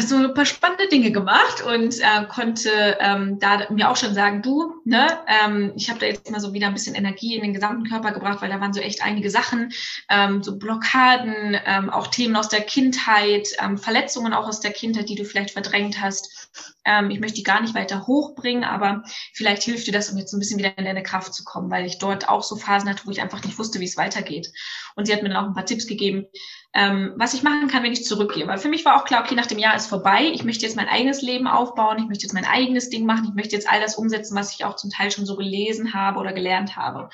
[0.00, 4.40] so ein paar spannende Dinge gemacht und äh, konnte ähm, da mir auch schon sagen,
[4.40, 7.52] du, ne, ähm, ich habe da jetzt mal so wieder ein bisschen Energie in den
[7.52, 9.72] gesamten Körper gebracht, weil da waren so echt einige Sachen,
[10.08, 15.10] ähm, so Blockaden, ähm, auch Themen aus der Kindheit, ähm, Verletzungen auch aus der Kindheit,
[15.10, 16.50] die du vielleicht verdrängt hast.
[16.84, 20.32] Ähm, ich möchte die gar nicht weiter hochbringen, aber vielleicht hilft dir das, um jetzt
[20.32, 23.06] ein bisschen wieder in deine Kraft zu kommen, weil ich dort auch so Phasen hatte,
[23.06, 24.50] wo ich einfach nicht wusste, wie es weitergeht.
[24.96, 26.26] Und sie hat mir dann auch ein paar Tipps gegeben,
[26.74, 28.46] ähm, was ich machen kann, wenn ich zurückgehe.
[28.46, 30.30] Weil für mich war auch klar, okay, nach dem Jahr ist vorbei.
[30.32, 31.98] Ich möchte jetzt mein eigenes Leben aufbauen.
[31.98, 33.26] Ich möchte jetzt mein eigenes Ding machen.
[33.28, 36.20] Ich möchte jetzt all das umsetzen, was ich auch zum Teil schon so gelesen habe
[36.20, 37.08] oder gelernt habe.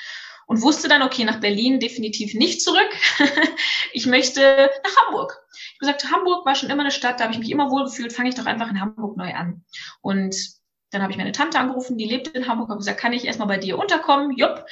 [0.47, 2.91] Und wusste dann, okay, nach Berlin definitiv nicht zurück.
[3.95, 5.39] ich möchte nach Hamburg.
[5.55, 7.85] Ich habe gesagt, Hamburg war schon immer eine Stadt, da habe ich mich immer wohl
[7.85, 9.65] gefühlt, fange ich doch einfach in Hamburg neu an.
[10.03, 10.37] Und
[10.91, 13.49] dann habe ich meine Tante angerufen, die lebt in Hamburg, habe gesagt, kann ich erstmal
[13.49, 14.37] bei dir unterkommen?
[14.37, 14.67] Jupp.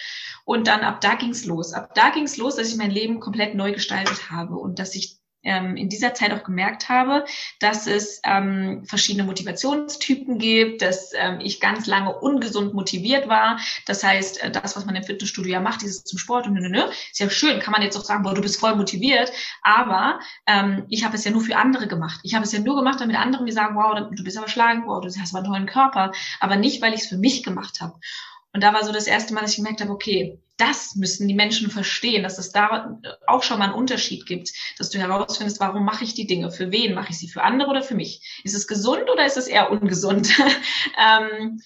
[0.44, 1.72] Und dann ab da ging's los.
[1.72, 5.18] Ab da ging's los, dass ich mein Leben komplett neu gestaltet habe und dass ich
[5.46, 7.24] ähm, in dieser Zeit auch gemerkt habe,
[7.60, 13.58] dass es ähm, verschiedene Motivationstypen gibt, dass ähm, ich ganz lange ungesund motiviert war.
[13.86, 16.60] Das heißt, äh, das, was man im Fitnessstudio ja macht, dieses zum Sport und nö,
[16.60, 19.32] nö, nö, ist ja schön, kann man jetzt auch sagen, boah, du bist voll motiviert,
[19.62, 22.20] aber ähm, ich habe es ja nur für andere gemacht.
[22.22, 24.82] Ich habe es ja nur gemacht, damit andere mir sagen, wow, du bist aber schlagen,
[24.86, 27.80] wow, du hast aber einen tollen Körper, aber nicht, weil ich es für mich gemacht
[27.80, 27.94] habe.
[28.56, 31.34] Und da war so das erste Mal, dass ich gemerkt habe, okay, das müssen die
[31.34, 35.84] Menschen verstehen, dass es da auch schon mal einen Unterschied gibt, dass du herausfindest, warum
[35.84, 38.40] mache ich die Dinge, für wen mache ich sie, für andere oder für mich?
[38.44, 40.30] Ist es gesund oder ist es eher ungesund?
[40.98, 41.60] ähm,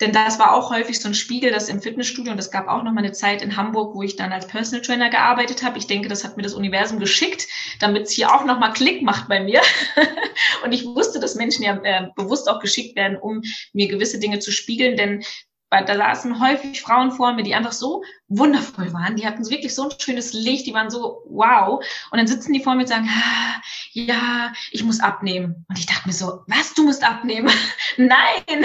[0.00, 2.84] denn das war auch häufig so ein Spiegel, das im Fitnessstudio, und es gab auch
[2.84, 5.76] noch mal eine Zeit in Hamburg, wo ich dann als Personal Trainer gearbeitet habe.
[5.76, 7.48] Ich denke, das hat mir das Universum geschickt,
[7.80, 9.60] damit es hier auch noch mal Klick macht bei mir.
[10.64, 14.38] und ich wusste, dass Menschen ja äh, bewusst auch geschickt werden, um mir gewisse Dinge
[14.38, 15.24] zu spiegeln, denn
[15.70, 19.16] weil da saßen häufig Frauen vor mir, die einfach so wundervoll waren.
[19.16, 21.82] Die hatten wirklich so ein schönes Licht, die waren so wow.
[22.10, 23.60] Und dann sitzen die vor mir und sagen, ah,
[23.92, 25.66] ja, ich muss abnehmen.
[25.68, 27.50] Und ich dachte mir so, was, du musst abnehmen?
[27.96, 28.42] Nein,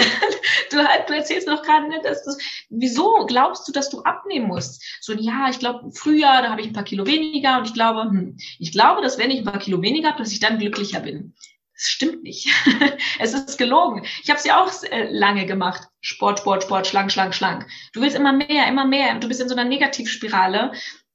[0.70, 2.30] du, du erzählst noch gerade nicht, dass du,
[2.70, 4.82] wieso glaubst du, dass du abnehmen musst?
[5.00, 8.02] So, ja, ich glaube, früher, da habe ich ein paar Kilo weniger und ich glaube,
[8.02, 11.00] hm, ich glaube, dass wenn ich ein paar Kilo weniger habe, dass ich dann glücklicher
[11.00, 11.34] bin.
[11.74, 12.48] Das stimmt nicht.
[13.18, 14.04] es ist gelogen.
[14.22, 15.88] Ich habe es ja auch äh, lange gemacht.
[16.00, 17.66] Sport, Sport, Sport, schlank, schlank, schlank.
[17.92, 19.18] Du willst immer mehr, immer mehr.
[19.18, 20.72] Du bist in so einer Negativspirale.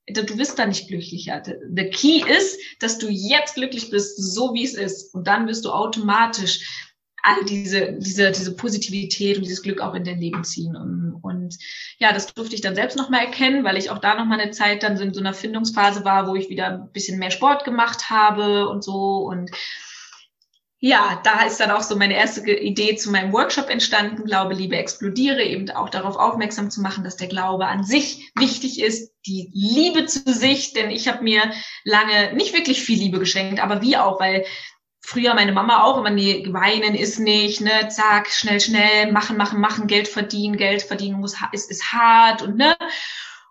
[0.07, 1.41] Du wirst da nicht glücklicher.
[1.43, 5.13] The key ist, dass du jetzt glücklich bist, so wie es ist.
[5.13, 6.89] Und dann wirst du automatisch
[7.23, 10.75] all diese, diese, diese Positivität und dieses Glück auch in dein Leben ziehen.
[10.75, 11.57] Und, und
[11.99, 14.83] ja, das durfte ich dann selbst nochmal erkennen, weil ich auch da nochmal eine Zeit
[14.83, 18.09] dann so in so einer Findungsphase war, wo ich wieder ein bisschen mehr Sport gemacht
[18.09, 19.17] habe und so.
[19.17, 19.51] Und
[20.81, 24.77] ja, da ist dann auch so meine erste Idee zu meinem Workshop entstanden, Glaube, Liebe,
[24.77, 29.49] explodiere, eben auch darauf aufmerksam zu machen, dass der Glaube an sich wichtig ist, die
[29.53, 31.51] Liebe zu sich, denn ich habe mir
[31.83, 34.45] lange nicht wirklich viel Liebe geschenkt, aber wie auch, weil
[35.01, 39.59] früher meine Mama auch immer, nee, weinen ist nicht, ne, zack, schnell, schnell, machen, machen,
[39.59, 42.77] machen, Geld verdienen, Geld verdienen muss, ist, ist hart und ne,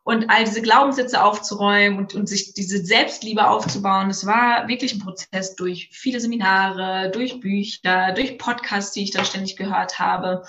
[0.09, 4.09] und all diese Glaubenssätze aufzuräumen und, und sich diese Selbstliebe aufzubauen.
[4.09, 9.27] Das war wirklich ein Prozess durch viele Seminare, durch Bücher, durch Podcasts, die ich dann
[9.27, 10.45] ständig gehört habe.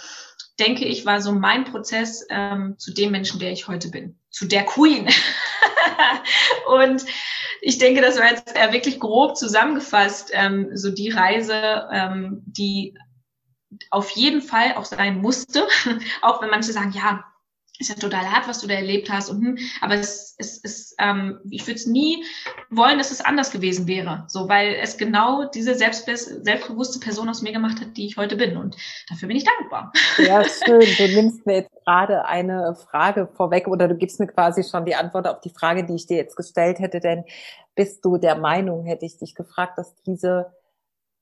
[0.60, 4.46] Denke ich, war so mein Prozess ähm, zu dem Menschen, der ich heute bin, zu
[4.46, 5.10] der Queen.
[6.80, 7.04] und
[7.60, 12.98] ich denke, das war jetzt wirklich grob zusammengefasst, ähm, so die Reise, ähm, die
[13.90, 15.68] auf jeden Fall auch sein musste,
[16.22, 17.26] auch wenn manche sagen, ja,
[17.80, 19.30] ist ja total hart, was du da erlebt hast.
[19.30, 22.24] Und, hm, aber es, es, es ähm, ich würde es nie
[22.70, 24.26] wollen, dass es anders gewesen wäre.
[24.28, 28.58] So, weil es genau diese selbstbewusste Person aus mir gemacht hat, die ich heute bin.
[28.58, 28.76] Und
[29.10, 29.92] dafür bin ich dankbar.
[30.20, 30.82] Ja, schön.
[30.98, 34.96] Du nimmst mir jetzt gerade eine Frage vorweg oder du gibst mir quasi schon die
[34.96, 37.00] Antwort auf die Frage, die ich dir jetzt gestellt hätte.
[37.00, 37.24] Denn
[37.74, 40.52] bist du der Meinung, hätte ich dich gefragt, dass diese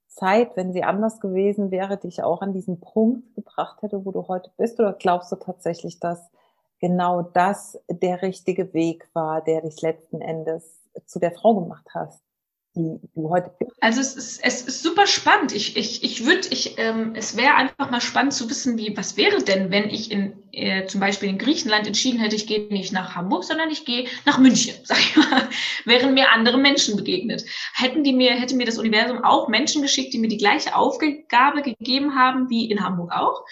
[0.07, 4.27] Zeit, wenn sie anders gewesen wäre, dich auch an diesen Punkt gebracht hätte, wo du
[4.27, 4.79] heute bist?
[4.79, 6.31] Oder glaubst du tatsächlich, dass
[6.79, 12.21] genau das der richtige Weg war, der dich letzten Endes zu der Frau gemacht hast,
[12.75, 13.71] die du heute bist?
[13.81, 15.53] Also es ist, es ist super spannend.
[15.53, 19.17] Ich, ich, ich würde, ich, ähm, es wäre einfach mal spannend zu wissen, wie, was
[19.17, 22.93] wäre denn, wenn ich in äh, zum Beispiel in Griechenland entschieden hätte, ich gehe nicht
[22.93, 25.49] nach Hamburg, sondern ich gehe nach München, sag ich mal,
[25.85, 27.43] wären mir andere Menschen begegnet.
[27.73, 31.61] Hätten die mir, hätte mir das Universum auch Menschen geschickt, die mir die gleiche Aufgabe
[31.61, 33.43] gegeben haben wie in Hamburg auch?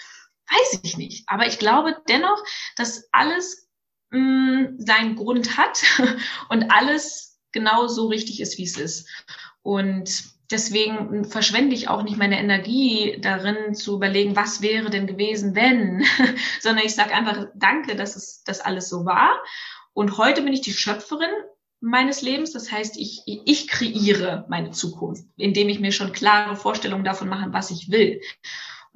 [0.48, 1.24] Weiß ich nicht.
[1.28, 2.42] Aber ich glaube dennoch,
[2.76, 3.68] dass alles
[4.10, 5.82] mh, mm, seinen Grund hat
[6.48, 9.08] und alles genau so richtig ist, wie es ist.
[9.62, 15.54] Und deswegen verschwende ich auch nicht meine Energie darin zu überlegen, was wäre denn gewesen,
[15.54, 16.04] wenn,
[16.60, 19.42] sondern ich sage einfach Danke, dass es das alles so war.
[19.92, 21.30] Und heute bin ich die Schöpferin
[21.80, 22.52] meines Lebens.
[22.52, 27.52] Das heißt, ich, ich kreiere meine Zukunft, indem ich mir schon klare Vorstellungen davon mache,
[27.52, 28.20] was ich will.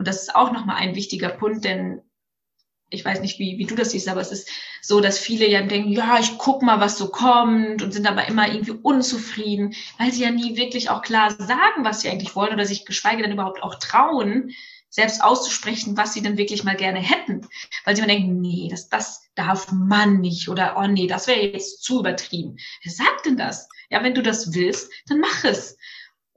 [0.00, 2.00] Und das ist auch nochmal ein wichtiger Punkt, denn
[2.88, 4.48] ich weiß nicht, wie, wie du das siehst, aber es ist
[4.80, 8.26] so, dass viele ja denken, ja, ich guck mal, was so kommt und sind aber
[8.26, 12.54] immer irgendwie unzufrieden, weil sie ja nie wirklich auch klar sagen, was sie eigentlich wollen
[12.54, 14.54] oder sich geschweige denn überhaupt auch trauen,
[14.88, 17.46] selbst auszusprechen, was sie denn wirklich mal gerne hätten.
[17.84, 21.42] Weil sie immer denken, nee, das, das darf man nicht oder oh nee, das wäre
[21.42, 22.56] jetzt zu übertrieben.
[22.82, 23.68] Wer sagt denn das?
[23.90, 25.76] Ja, wenn du das willst, dann mach es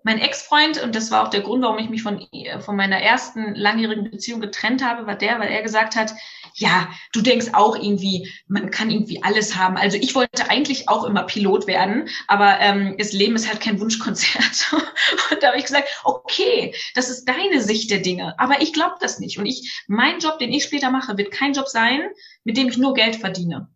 [0.04, 2.26] mein Ex-Freund, und das war auch der Grund, warum ich mich von,
[2.60, 6.14] von meiner ersten langjährigen Beziehung getrennt habe, war der, weil er gesagt hat,
[6.56, 9.78] ja, du denkst auch irgendwie, man kann irgendwie alles haben.
[9.78, 13.80] Also ich wollte eigentlich auch immer Pilot werden, aber ähm, das Leben ist halt kein
[13.80, 14.72] Wunschkonzert.
[15.32, 18.96] und da habe ich gesagt, okay, das ist deine Sicht der Dinge, aber ich glaube
[19.00, 19.40] das nicht.
[19.40, 22.02] Und ich, mein Job, den ich später mache, wird kein Job sein,
[22.44, 23.70] mit dem ich nur Geld verdiene.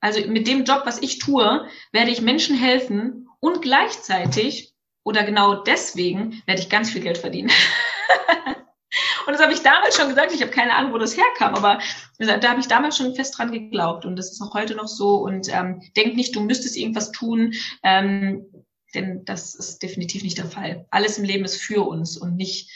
[0.00, 4.74] Also mit dem Job, was ich tue, werde ich Menschen helfen und gleichzeitig
[5.08, 7.50] oder genau deswegen werde ich ganz viel Geld verdienen.
[9.26, 10.34] und das habe ich damals schon gesagt.
[10.34, 11.78] Ich habe keine Ahnung, wo das herkam, aber
[12.18, 14.04] da habe ich damals schon fest dran geglaubt.
[14.04, 15.14] Und das ist auch heute noch so.
[15.14, 17.54] Und ähm, denk nicht, du müsstest irgendwas tun.
[17.82, 18.44] Ähm,
[18.94, 20.86] denn das ist definitiv nicht der Fall.
[20.90, 22.70] Alles im Leben ist für uns und nicht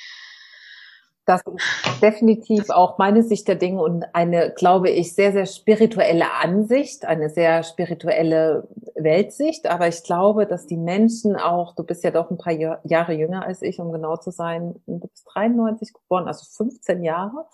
[1.24, 6.32] Das ist definitiv auch meine Sicht der Dinge und eine, glaube ich, sehr, sehr spirituelle
[6.42, 9.68] Ansicht, eine sehr spirituelle Weltsicht.
[9.68, 13.46] Aber ich glaube, dass die Menschen auch, du bist ja doch ein paar Jahre jünger
[13.46, 17.46] als ich, um genau zu sein, du bist 93 geboren, also 15 Jahre.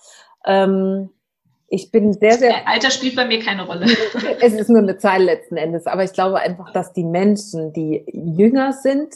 [0.47, 1.11] Ähm,
[1.69, 2.67] ich bin sehr, sehr.
[2.67, 3.85] Alter spielt bei mir keine Rolle.
[4.41, 5.87] es ist nur eine Zahl letzten Endes.
[5.87, 9.15] Aber ich glaube einfach, dass die Menschen, die jünger sind,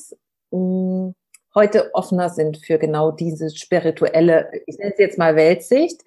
[0.50, 1.14] mh,
[1.54, 6.02] heute offener sind für genau diese spirituelle, ich nenne es jetzt mal Weltsicht.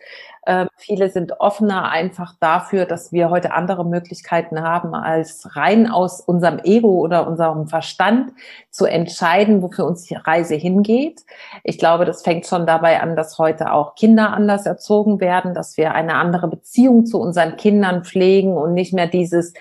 [0.47, 6.21] Ähm, viele sind offener einfach dafür, dass wir heute andere Möglichkeiten haben, als rein aus
[6.21, 8.31] unserem Ego oder unserem Verstand
[8.69, 11.21] zu entscheiden, wofür uns die Reise hingeht.
[11.63, 15.77] Ich glaube, das fängt schon dabei an, dass heute auch Kinder anders erzogen werden, dass
[15.77, 19.53] wir eine andere Beziehung zu unseren Kindern pflegen und nicht mehr dieses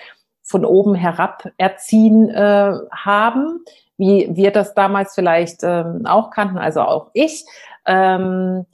[0.43, 3.65] von oben herab erziehen äh, haben
[3.97, 7.45] wie wir das damals vielleicht ähm, auch kannten, also auch ich.
[7.85, 8.65] Ähm,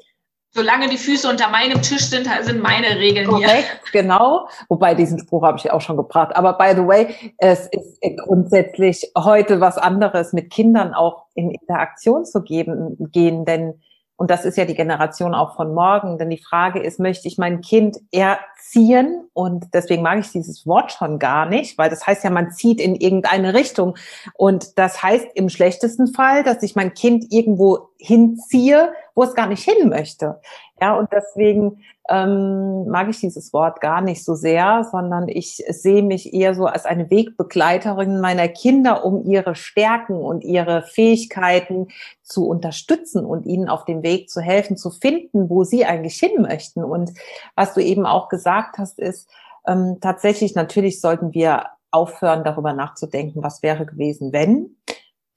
[0.53, 4.01] Solange die Füße unter meinem Tisch sind, sind meine Regeln korrekt, hier.
[4.01, 4.49] genau.
[4.67, 6.35] Wobei diesen Spruch habe ich auch schon gebracht.
[6.35, 12.25] Aber by the way, es ist grundsätzlich heute was anderes, mit Kindern auch in Interaktion
[12.25, 13.81] zu geben, gehen, denn
[14.21, 16.19] und das ist ja die Generation auch von morgen.
[16.19, 19.27] Denn die Frage ist, möchte ich mein Kind erziehen?
[19.33, 22.79] Und deswegen mag ich dieses Wort schon gar nicht, weil das heißt ja, man zieht
[22.79, 23.97] in irgendeine Richtung.
[24.35, 29.47] Und das heißt im schlechtesten Fall, dass ich mein Kind irgendwo hinziehe, wo es gar
[29.47, 30.39] nicht hin möchte.
[30.79, 36.03] Ja, und deswegen ähm, mag ich dieses Wort gar nicht so sehr, sondern ich sehe
[36.03, 41.87] mich eher so als eine Wegbegleiterin meiner Kinder, um ihre Stärken und ihre Fähigkeiten
[42.23, 46.41] zu unterstützen und ihnen auf dem Weg zu helfen, zu finden, wo sie eigentlich hin
[46.41, 46.83] möchten.
[46.83, 47.11] Und
[47.55, 49.29] was du eben auch gesagt hast, ist,
[49.67, 54.77] ähm, tatsächlich, natürlich sollten wir aufhören, darüber nachzudenken, was wäre gewesen, wenn.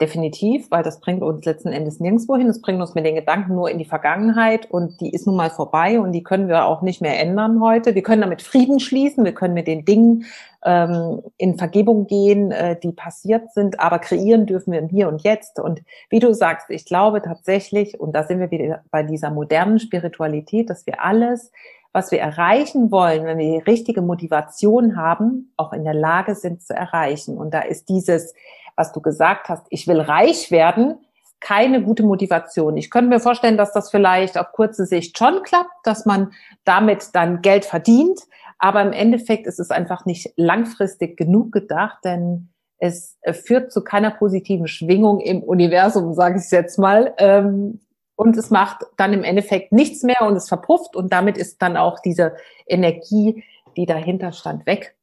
[0.00, 2.48] Definitiv, weil das bringt uns letzten Endes nirgendwo hin.
[2.48, 5.50] Es bringt uns mit den Gedanken nur in die Vergangenheit und die ist nun mal
[5.50, 7.94] vorbei und die können wir auch nicht mehr ändern heute.
[7.94, 10.24] Wir können damit Frieden schließen, wir können mit den Dingen
[10.64, 15.22] ähm, in Vergebung gehen, äh, die passiert sind, aber kreieren dürfen wir im Hier und
[15.22, 15.60] Jetzt.
[15.60, 19.78] Und wie du sagst, ich glaube tatsächlich, und da sind wir wieder bei dieser modernen
[19.78, 21.52] Spiritualität, dass wir alles
[21.96, 26.60] was wir erreichen wollen, wenn wir die richtige Motivation haben, auch in der Lage sind
[26.60, 27.38] zu erreichen.
[27.38, 28.34] Und da ist dieses,
[28.76, 30.98] was du gesagt hast, ich will reich werden,
[31.40, 32.76] keine gute Motivation.
[32.76, 36.32] Ich könnte mir vorstellen, dass das vielleicht auf kurze Sicht schon klappt, dass man
[36.64, 38.20] damit dann Geld verdient.
[38.58, 44.10] Aber im Endeffekt ist es einfach nicht langfristig genug gedacht, denn es führt zu keiner
[44.10, 47.14] positiven Schwingung im Universum, sage ich jetzt mal.
[47.18, 47.80] Ähm,
[48.16, 51.76] und es macht dann im Endeffekt nichts mehr und es verpufft und damit ist dann
[51.76, 53.44] auch diese Energie,
[53.76, 54.96] die dahinter stand, weg.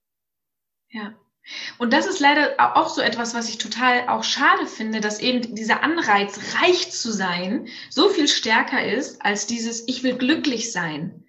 [0.89, 1.13] Ja.
[1.77, 5.55] Und das ist leider auch so etwas, was ich total auch schade finde, dass eben
[5.55, 11.25] dieser Anreiz, reich zu sein, so viel stärker ist als dieses, ich will glücklich sein.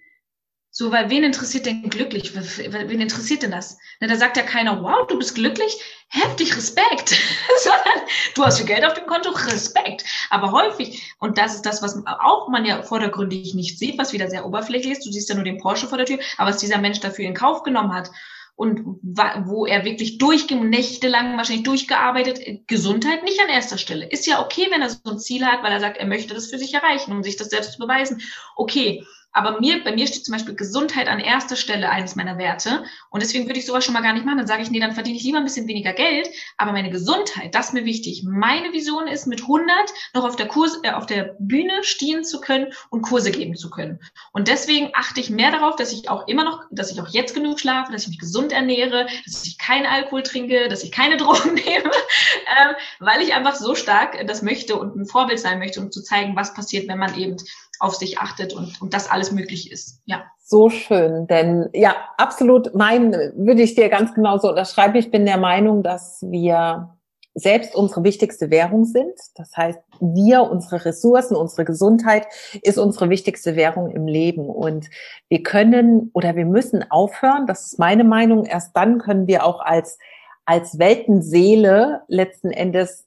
[0.74, 2.34] So, weil wen interessiert denn glücklich?
[2.34, 3.76] Wen interessiert denn das?
[4.00, 7.10] Da sagt ja keiner, wow, du bist glücklich, heftig Respekt.
[7.62, 10.02] Sondern du hast viel Geld auf dem Konto, Respekt.
[10.30, 14.30] Aber häufig, und das ist das, was auch man ja vordergründig nicht sieht, was wieder
[14.30, 16.78] sehr oberflächlich ist, du siehst ja nur den Porsche vor der Tür, aber was dieser
[16.78, 18.10] Mensch dafür in Kauf genommen hat
[18.54, 24.08] und wo er wirklich durchging, nächtelang wahrscheinlich durchgearbeitet, Gesundheit nicht an erster Stelle.
[24.08, 26.50] Ist ja okay, wenn er so ein Ziel hat, weil er sagt, er möchte das
[26.50, 28.22] für sich erreichen, um sich das selbst zu beweisen.
[28.56, 29.04] Okay.
[29.32, 32.84] Aber mir, bei mir steht zum Beispiel Gesundheit an erster Stelle eines meiner Werte.
[33.10, 34.38] Und deswegen würde ich sowas schon mal gar nicht machen.
[34.38, 36.28] Dann sage ich, nee, dann verdiene ich lieber ein bisschen weniger Geld.
[36.58, 38.24] Aber meine Gesundheit, das ist mir wichtig.
[38.24, 39.74] Meine Vision ist, mit 100
[40.14, 43.70] noch auf der Kurs, äh, auf der Bühne stehen zu können und Kurse geben zu
[43.70, 44.00] können.
[44.32, 47.34] Und deswegen achte ich mehr darauf, dass ich auch immer noch, dass ich auch jetzt
[47.34, 51.16] genug schlafe, dass ich mich gesund ernähre, dass ich keinen Alkohol trinke, dass ich keine
[51.22, 55.80] Drogen nehme, ähm, weil ich einfach so stark das möchte und ein Vorbild sein möchte,
[55.80, 57.36] um zu zeigen, was passiert, wenn man eben
[57.82, 60.00] auf sich achtet und, und das alles möglich ist.
[60.04, 60.22] Ja.
[60.44, 64.96] So schön, denn ja, absolut mein, würde ich dir ganz genauso unterschreiben.
[64.96, 66.96] Ich bin der Meinung, dass wir
[67.34, 69.14] selbst unsere wichtigste Währung sind.
[69.34, 72.26] Das heißt, wir, unsere Ressourcen, unsere Gesundheit
[72.62, 74.46] ist unsere wichtigste Währung im Leben.
[74.46, 74.90] Und
[75.28, 79.60] wir können oder wir müssen aufhören, das ist meine Meinung, erst dann können wir auch
[79.60, 79.98] als,
[80.44, 83.06] als Weltenseele letzten Endes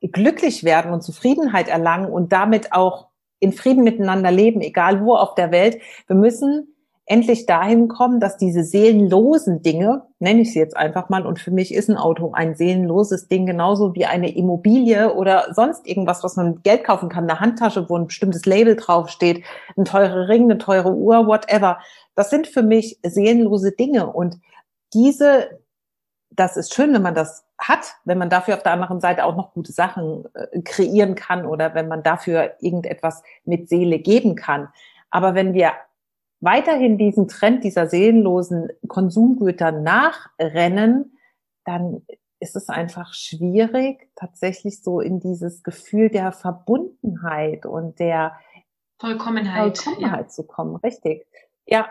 [0.00, 3.05] glücklich werden und Zufriedenheit erlangen und damit auch
[3.38, 5.78] in Frieden miteinander leben, egal wo auf der Welt.
[6.06, 6.76] Wir müssen
[7.08, 11.52] endlich dahin kommen, dass diese seelenlosen Dinge, nenne ich sie jetzt einfach mal, und für
[11.52, 16.34] mich ist ein Auto ein seelenloses Ding, genauso wie eine Immobilie oder sonst irgendwas, was
[16.34, 19.44] man mit Geld kaufen kann, eine Handtasche, wo ein bestimmtes Label draufsteht,
[19.76, 21.78] ein teurer Ring, eine teure Uhr, whatever.
[22.16, 24.38] Das sind für mich seelenlose Dinge und
[24.92, 25.60] diese,
[26.30, 29.36] das ist schön, wenn man das hat, wenn man dafür auf der anderen Seite auch
[29.36, 34.68] noch gute Sachen äh, kreieren kann oder wenn man dafür irgendetwas mit Seele geben kann.
[35.10, 35.72] Aber wenn wir
[36.40, 41.16] weiterhin diesen Trend dieser seelenlosen Konsumgüter nachrennen,
[41.64, 42.02] dann
[42.38, 48.38] ist es einfach schwierig, tatsächlich so in dieses Gefühl der Verbundenheit und der
[49.00, 50.28] Vollkommenheit, Vollkommenheit ja.
[50.28, 50.76] zu kommen.
[50.76, 51.26] Richtig.
[51.66, 51.88] Ja,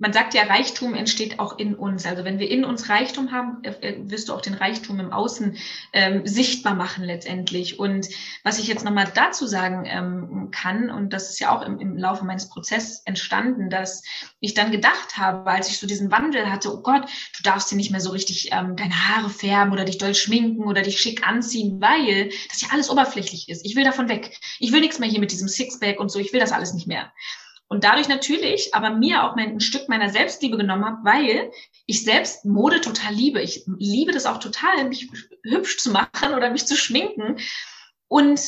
[0.00, 2.06] man sagt ja, Reichtum entsteht auch in uns.
[2.06, 5.12] Also wenn wir in uns Reichtum haben, äh, äh, wirst du auch den Reichtum im
[5.12, 5.58] Außen
[5.92, 7.78] ähm, sichtbar machen letztendlich.
[7.78, 8.08] Und
[8.42, 11.98] was ich jetzt nochmal dazu sagen ähm, kann, und das ist ja auch im, im
[11.98, 14.02] Laufe meines Prozesses entstanden, dass
[14.40, 17.04] ich dann gedacht habe, als ich so diesen Wandel hatte, oh Gott,
[17.36, 20.64] du darfst dir nicht mehr so richtig ähm, deine Haare färben oder dich doll schminken
[20.64, 23.66] oder dich schick anziehen, weil das ja alles oberflächlich ist.
[23.66, 24.38] Ich will davon weg.
[24.60, 26.18] Ich will nichts mehr hier mit diesem Sixpack und so.
[26.18, 27.12] Ich will das alles nicht mehr.
[27.72, 31.52] Und dadurch natürlich aber mir auch mein, ein Stück meiner Selbstliebe genommen habe, weil
[31.86, 33.40] ich selbst Mode total liebe.
[33.40, 35.08] Ich liebe das auch total, mich
[35.44, 37.36] hübsch zu machen oder mich zu schminken.
[38.08, 38.40] Und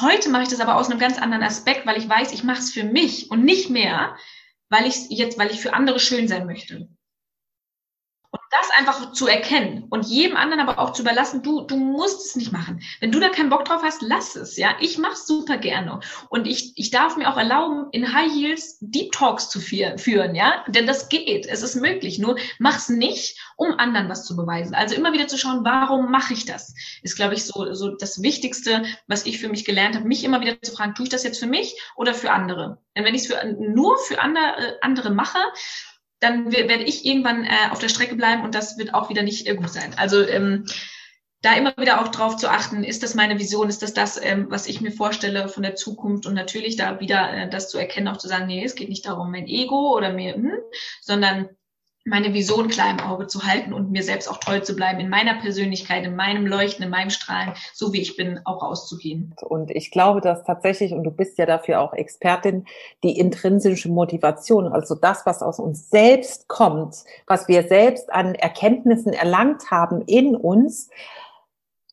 [0.00, 2.60] heute mache ich das aber aus einem ganz anderen Aspekt, weil ich weiß, ich mache
[2.60, 4.16] es für mich und nicht mehr,
[4.70, 6.88] weil ich jetzt, weil ich für andere schön sein möchte.
[8.60, 12.36] Das einfach zu erkennen und jedem anderen aber auch zu überlassen, du, du musst es
[12.36, 12.80] nicht machen.
[13.00, 14.76] Wenn du da keinen Bock drauf hast, lass es, ja.
[14.78, 15.98] Ich mach's super gerne.
[16.28, 20.64] Und ich, ich darf mir auch erlauben, in High Heels Deep Talks zu führen, ja.
[20.68, 21.46] Denn das geht.
[21.46, 22.20] Es ist möglich.
[22.20, 24.76] Nur mach's nicht, um anderen was zu beweisen.
[24.76, 26.74] Also immer wieder zu schauen, warum mache ich das?
[27.02, 30.40] Ist, glaube ich, so, so das Wichtigste, was ich für mich gelernt habe, mich immer
[30.40, 32.78] wieder zu fragen, tue ich das jetzt für mich oder für andere?
[32.96, 35.40] Denn wenn ich es nur für andere, äh, andere mache,
[36.24, 39.46] dann werde ich irgendwann äh, auf der Strecke bleiben und das wird auch wieder nicht
[39.46, 39.94] äh, gut sein.
[39.96, 40.64] Also ähm,
[41.42, 44.46] da immer wieder auch drauf zu achten, ist das meine Vision, ist das das, ähm,
[44.48, 48.08] was ich mir vorstelle von der Zukunft und natürlich da wieder äh, das zu erkennen,
[48.08, 50.52] auch zu sagen, nee, es geht nicht darum, mein Ego oder mir, hm,
[51.02, 51.50] sondern
[52.04, 55.08] meine Vision klar im Auge zu halten und mir selbst auch treu zu bleiben, in
[55.08, 59.34] meiner Persönlichkeit, in meinem Leuchten, in meinem Strahlen, so wie ich bin, auch rauszugehen.
[59.40, 62.66] Und ich glaube, dass tatsächlich, und du bist ja dafür auch Expertin,
[63.02, 69.14] die intrinsische Motivation, also das, was aus uns selbst kommt, was wir selbst an Erkenntnissen
[69.14, 70.90] erlangt haben in uns,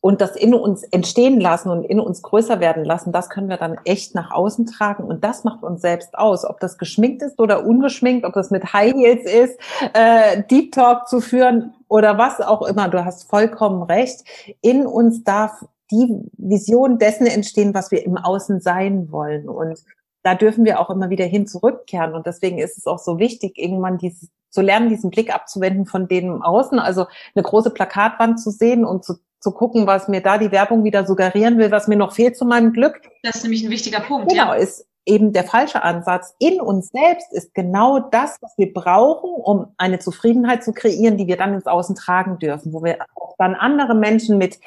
[0.01, 3.57] und das in uns entstehen lassen und in uns größer werden lassen, das können wir
[3.57, 6.43] dann echt nach außen tragen und das macht uns selbst aus.
[6.43, 9.59] Ob das geschminkt ist oder ungeschminkt, ob das mit High Heels ist,
[9.93, 12.89] äh, Deep Talk zu führen oder was auch immer.
[12.89, 14.21] Du hast vollkommen recht.
[14.61, 19.83] In uns darf die Vision dessen entstehen, was wir im Außen sein wollen und
[20.23, 23.57] da dürfen wir auch immer wieder hin zurückkehren und deswegen ist es auch so wichtig,
[23.57, 28.39] irgendwann dieses zu lernen, diesen Blick abzuwenden von dem im Außen, also eine große Plakatwand
[28.39, 31.87] zu sehen und zu zu gucken, was mir da die Werbung wieder suggerieren will, was
[31.87, 33.01] mir noch fehlt zu meinem Glück.
[33.23, 34.29] Das ist nämlich ein wichtiger Punkt.
[34.29, 34.53] Genau, ja.
[34.53, 36.35] ist eben der falsche Ansatz.
[36.39, 41.27] In uns selbst ist genau das, was wir brauchen, um eine Zufriedenheit zu kreieren, die
[41.27, 44.59] wir dann ins Außen tragen dürfen, wo wir auch dann andere Menschen mit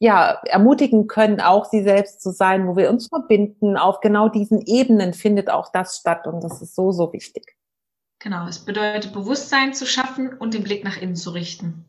[0.00, 3.76] ja, ermutigen können, auch sie selbst zu sein, wo wir uns verbinden.
[3.76, 7.56] Auf genau diesen Ebenen findet auch das statt und das ist so, so wichtig.
[8.20, 11.84] Genau, es bedeutet Bewusstsein zu schaffen und den Blick nach innen zu richten.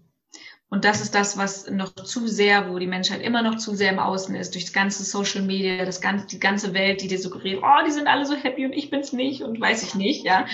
[0.70, 3.92] Und das ist das, was noch zu sehr, wo die Menschheit immer noch zu sehr
[3.92, 7.20] im Außen ist, durch das ganze Social Media, das ganze, die ganze Welt, die dir
[7.20, 10.24] suggeriert, oh, die sind alle so happy und ich bin's nicht und weiß ich nicht,
[10.24, 10.46] ja.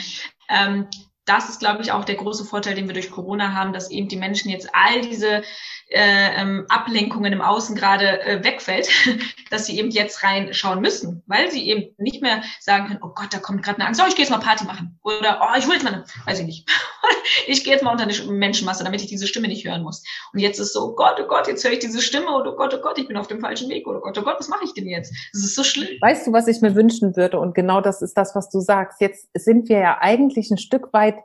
[0.48, 0.88] Ähm,
[1.26, 4.08] das ist, glaube ich, auch der große Vorteil, den wir durch Corona haben, dass eben
[4.08, 5.44] die Menschen jetzt all diese
[5.90, 8.90] ähm, Ablenkungen im Außen gerade äh, wegfällt,
[9.52, 13.34] dass sie eben jetzt reinschauen müssen, weil sie eben nicht mehr sagen können, oh Gott,
[13.34, 15.00] da kommt gerade eine Angst, oh, ich gehe jetzt mal Party machen.
[15.04, 16.70] Oder oh, ich will jetzt mal, weiß ich nicht,
[17.48, 20.04] ich gehe jetzt mal unter eine Menschenmasse, damit ich diese Stimme nicht hören muss.
[20.34, 22.56] Und jetzt ist so, oh Gott, oh Gott, jetzt höre ich diese Stimme, oder oh
[22.56, 24.50] Gott, oh Gott, ich bin auf dem falschen Weg, oder oh Gott, oh Gott, was
[24.50, 25.14] mache ich denn jetzt?
[25.34, 25.90] Das ist so schlimm.
[26.02, 27.40] Weißt du, was ich mir wünschen würde?
[27.40, 29.02] Und genau das ist das, was du sagst.
[29.02, 31.18] Jetzt sind wir ja eigentlich ein Stück weit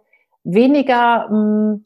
[0.45, 1.85] weniger mh, hm,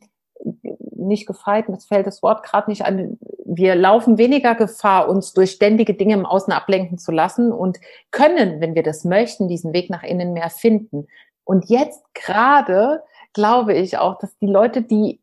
[1.07, 3.19] nicht gefeit, mir fällt das Wort gerade nicht an.
[3.45, 7.79] Wir laufen weniger Gefahr, uns durch ständige Dinge im Außen ablenken zu lassen und
[8.11, 11.07] können, wenn wir das möchten, diesen Weg nach innen mehr finden.
[11.45, 15.21] Und jetzt gerade glaube ich auch, dass die Leute, die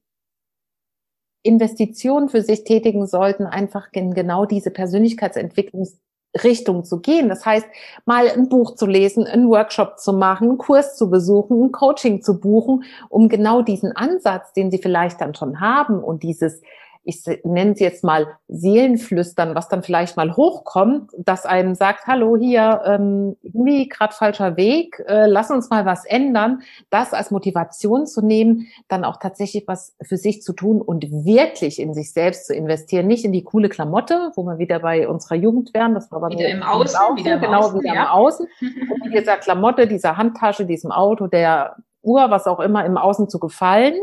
[1.44, 6.00] Investitionen für sich tätigen sollten, einfach in genau diese Persönlichkeitsentwicklungs
[6.44, 7.30] Richtung zu gehen.
[7.30, 7.68] Das heißt,
[8.06, 12.22] mal ein Buch zu lesen, einen Workshop zu machen, einen Kurs zu besuchen, ein Coaching
[12.22, 16.62] zu buchen, um genau diesen Ansatz, den Sie vielleicht dann schon haben und dieses
[17.04, 22.38] ich nenne es jetzt mal Seelenflüstern, was dann vielleicht mal hochkommt, dass einem sagt, hallo
[22.38, 28.06] hier, ähm, irgendwie gerade falscher Weg, äh, lass uns mal was ändern, das als Motivation
[28.06, 32.48] zu nehmen, dann auch tatsächlich was für sich zu tun und wirklich in sich selbst
[32.48, 36.12] zu investieren, nicht in die coole Klamotte, wo wir wieder bei unserer Jugend wären, das
[36.12, 38.04] war aber wieder im Außen, Außen, wieder im genau Außen, wieder ja.
[38.04, 42.86] im Außen, und mit dieser Klamotte, dieser Handtasche, diesem Auto, der Uhr, was auch immer
[42.86, 43.96] im Außen zu gefallen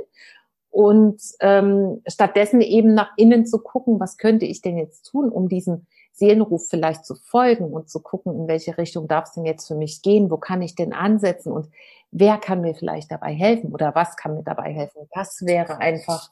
[0.79, 5.49] und ähm, stattdessen eben nach innen zu gucken, was könnte ich denn jetzt tun, um
[5.49, 9.67] diesem Seelenruf vielleicht zu folgen und zu gucken, in welche Richtung darf es denn jetzt
[9.67, 11.67] für mich gehen, wo kann ich denn ansetzen und
[12.13, 15.09] wer kann mir vielleicht dabei helfen oder was kann mir dabei helfen.
[15.13, 16.31] Das wäre einfach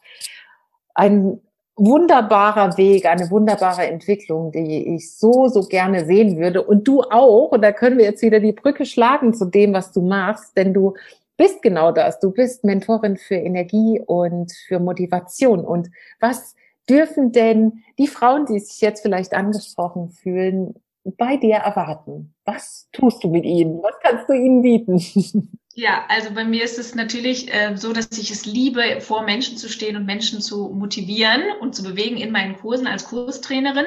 [0.94, 1.40] ein
[1.74, 6.62] wunderbarer Weg, eine wunderbare Entwicklung, die ich so, so gerne sehen würde.
[6.62, 7.50] Und du auch.
[7.50, 10.72] Und da können wir jetzt wieder die Brücke schlagen zu dem, was du machst, denn
[10.72, 10.94] du
[11.36, 12.18] bist genau das.
[12.20, 15.64] Du bist Mentorin für Energie und für Motivation.
[15.64, 16.54] Und was
[16.88, 20.74] dürfen denn die Frauen, die sich jetzt vielleicht angesprochen fühlen,
[21.04, 22.34] bei dir erwarten?
[22.44, 23.82] Was tust du mit ihnen?
[23.82, 25.58] Was kannst du ihnen bieten?
[25.78, 29.58] Ja, also bei mir ist es natürlich äh, so, dass ich es liebe, vor Menschen
[29.58, 33.84] zu stehen und Menschen zu motivieren und zu bewegen in meinen Kursen als Kurstrainerin.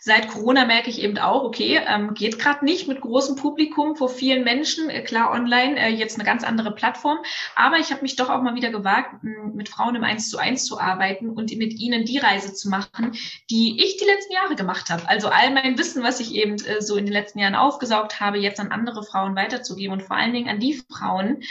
[0.00, 4.08] Seit Corona merke ich eben auch, okay, ähm, geht gerade nicht mit großem Publikum vor
[4.08, 4.90] vielen Menschen.
[4.90, 7.18] Äh, klar, online äh, jetzt eine ganz andere Plattform.
[7.56, 10.64] Aber ich habe mich doch auch mal wieder gewagt, mit Frauen im Eins zu eins
[10.64, 13.12] zu arbeiten und mit ihnen die Reise zu machen,
[13.50, 15.08] die ich die letzten Jahre gemacht habe.
[15.08, 18.38] Also all mein Wissen, was ich eben äh, so in den letzten Jahren aufgesaugt habe,
[18.38, 21.42] jetzt an andere Frauen weiterzugeben und vor allen Dingen an die Frauen,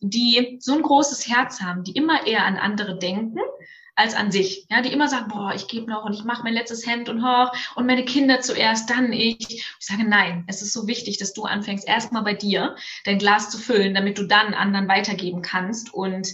[0.00, 3.40] die so ein großes Herz haben, die immer eher an andere denken,
[3.96, 4.66] als an sich.
[4.70, 7.24] Ja, die immer sagen, boah, ich gebe noch und ich mache mein letztes Hemd und
[7.24, 9.36] hoch und meine Kinder zuerst, dann ich.
[9.48, 13.50] Ich sage, nein, es ist so wichtig, dass du anfängst, erstmal bei dir dein Glas
[13.50, 16.28] zu füllen, damit du dann anderen weitergeben kannst und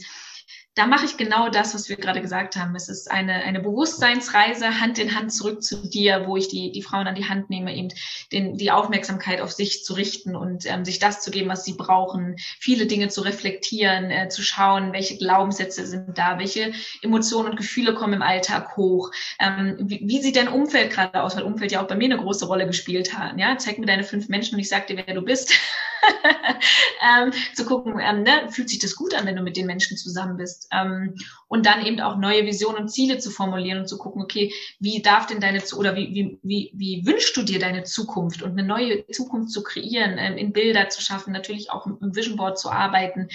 [0.75, 2.75] da mache ich genau das, was wir gerade gesagt haben.
[2.75, 6.83] Es ist eine, eine Bewusstseinsreise Hand in Hand zurück zu dir, wo ich die, die
[6.83, 7.89] Frauen an die Hand nehme, eben
[8.33, 11.75] den, die Aufmerksamkeit auf sich zu richten und ähm, sich das zu geben, was sie
[11.75, 17.57] brauchen, viele Dinge zu reflektieren, äh, zu schauen, welche Glaubenssätze sind da, welche Emotionen und
[17.57, 19.11] Gefühle kommen im Alltag hoch,
[19.41, 22.23] ähm, wie, wie sieht dein Umfeld gerade aus, weil Umfeld ja auch bei mir eine
[22.23, 23.39] große Rolle gespielt hat.
[23.39, 23.59] Ja?
[23.59, 25.53] Zeig mir deine fünf Menschen und ich sag dir, wer du bist.
[27.03, 29.97] ähm, zu gucken, ähm, ne, fühlt sich das gut an, wenn du mit den Menschen
[29.97, 30.69] zusammen bist.
[30.73, 31.15] Ähm,
[31.49, 35.03] und dann eben auch neue Visionen und Ziele zu formulieren und zu gucken, okay, wie
[35.03, 38.65] darf denn deine, oder wie, wie, wie, wie wünschst du dir deine Zukunft und eine
[38.65, 42.71] neue Zukunft zu kreieren, ähm, in Bilder zu schaffen, natürlich auch im Vision Board zu
[42.71, 43.29] arbeiten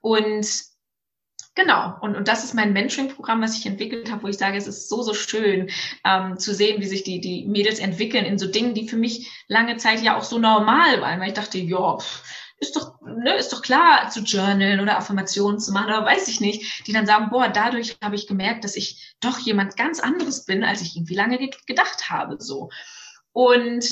[0.00, 0.73] und
[1.56, 4.66] Genau, und, und das ist mein Mentoring-Programm, was ich entwickelt habe, wo ich sage, es
[4.66, 5.70] ist so, so schön
[6.04, 9.30] ähm, zu sehen, wie sich die, die Mädels entwickeln in so Dingen, die für mich
[9.46, 11.98] lange Zeit ja auch so normal waren, weil ich dachte, ja,
[12.58, 16.40] ist doch, ne, ist doch klar zu journalen oder Affirmationen zu machen oder weiß ich
[16.40, 20.44] nicht, die dann sagen, boah, dadurch habe ich gemerkt, dass ich doch jemand ganz anderes
[20.46, 22.70] bin, als ich irgendwie lange gedacht habe, so.
[23.32, 23.84] Und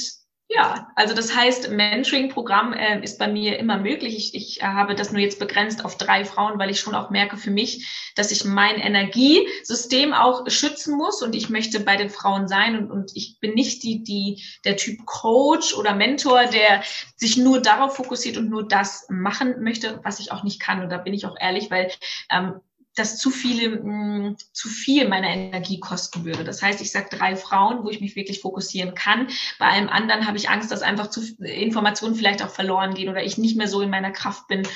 [0.54, 4.16] ja, also das heißt, Mentoring-Programm äh, ist bei mir immer möglich.
[4.16, 7.10] Ich, ich äh, habe das nur jetzt begrenzt auf drei Frauen, weil ich schon auch
[7.10, 12.10] merke für mich, dass ich mein Energiesystem auch schützen muss und ich möchte bei den
[12.10, 16.82] Frauen sein und, und ich bin nicht die, die der Typ Coach oder Mentor, der
[17.16, 20.82] sich nur darauf fokussiert und nur das machen möchte, was ich auch nicht kann.
[20.82, 21.90] Und da bin ich auch ehrlich, weil
[22.30, 22.60] ähm,
[22.94, 26.44] das zu viele, mh, mm, zu viel meiner Energie kosten würde.
[26.44, 29.28] Das heißt, ich sage drei Frauen, wo ich mich wirklich fokussieren kann.
[29.58, 33.22] Bei allem anderen habe ich Angst, dass einfach zu Informationen vielleicht auch verloren gehen oder
[33.22, 34.66] ich nicht mehr so in meiner Kraft bin.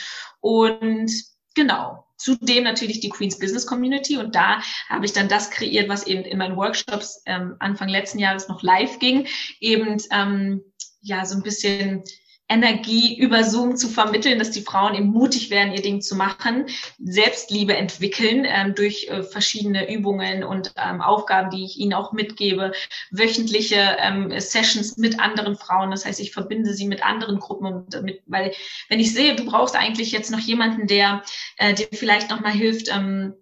[0.41, 1.11] Und
[1.55, 2.03] genau.
[2.19, 6.25] Zudem natürlich die Queen's Business Community und da habe ich dann das kreiert, was eben
[6.25, 9.27] in meinen Workshops ähm, Anfang letzten Jahres noch live ging,
[9.61, 10.63] eben ähm,
[11.03, 12.05] ja so ein bisschen
[12.49, 16.67] Energie über Zoom zu vermitteln, dass die Frauen eben mutig werden, ihr Ding zu machen,
[17.03, 22.73] Selbstliebe entwickeln ähm, durch äh, verschiedene Übungen und ähm, Aufgaben, die ich ihnen auch mitgebe,
[23.11, 25.91] wöchentliche ähm, Sessions mit anderen Frauen.
[25.91, 28.53] Das heißt, ich verbinde sie mit anderen Gruppen und mit, weil
[28.89, 31.23] wenn ich sehe, du brauchst eigentlich jetzt noch jemanden, der
[31.57, 32.89] äh, dir vielleicht noch mal hilft.
[32.95, 33.35] Ähm,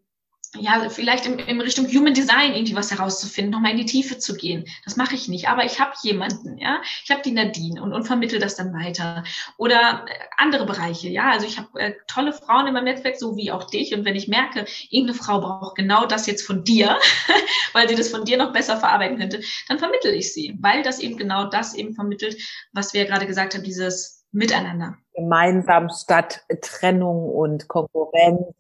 [0.56, 4.34] ja, vielleicht in, in Richtung Human Design irgendwie was herauszufinden, nochmal in die Tiefe zu
[4.36, 4.64] gehen.
[4.84, 8.04] Das mache ich nicht, aber ich habe jemanden, ja, ich habe die Nadine und, und
[8.04, 9.24] vermittel das dann weiter.
[9.56, 13.36] Oder äh, andere Bereiche, ja, also ich habe äh, tolle Frauen in meinem Netzwerk, so
[13.36, 13.94] wie auch dich.
[13.94, 16.98] Und wenn ich merke, irgendeine Frau braucht genau das jetzt von dir,
[17.72, 21.00] weil sie das von dir noch besser verarbeiten könnte, dann vermittel ich sie, weil das
[21.00, 22.36] eben genau das eben vermittelt,
[22.72, 24.96] was wir ja gerade gesagt haben, dieses Miteinander.
[25.14, 28.52] Gemeinsam statt Trennung und Konkurrenz.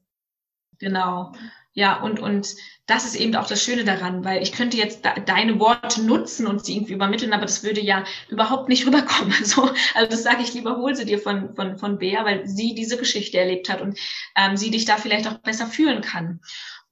[0.78, 1.32] Genau.
[1.76, 2.54] Ja, und, und
[2.86, 6.64] das ist eben auch das Schöne daran, weil ich könnte jetzt deine Worte nutzen und
[6.64, 9.34] sie irgendwie übermitteln, aber das würde ja überhaupt nicht rüberkommen.
[9.44, 12.74] So, also das sage ich lieber, hol sie dir von, von, von Bea, weil sie
[12.74, 13.98] diese Geschichte erlebt hat und
[14.36, 16.40] ähm, sie dich da vielleicht auch besser fühlen kann.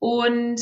[0.01, 0.61] Und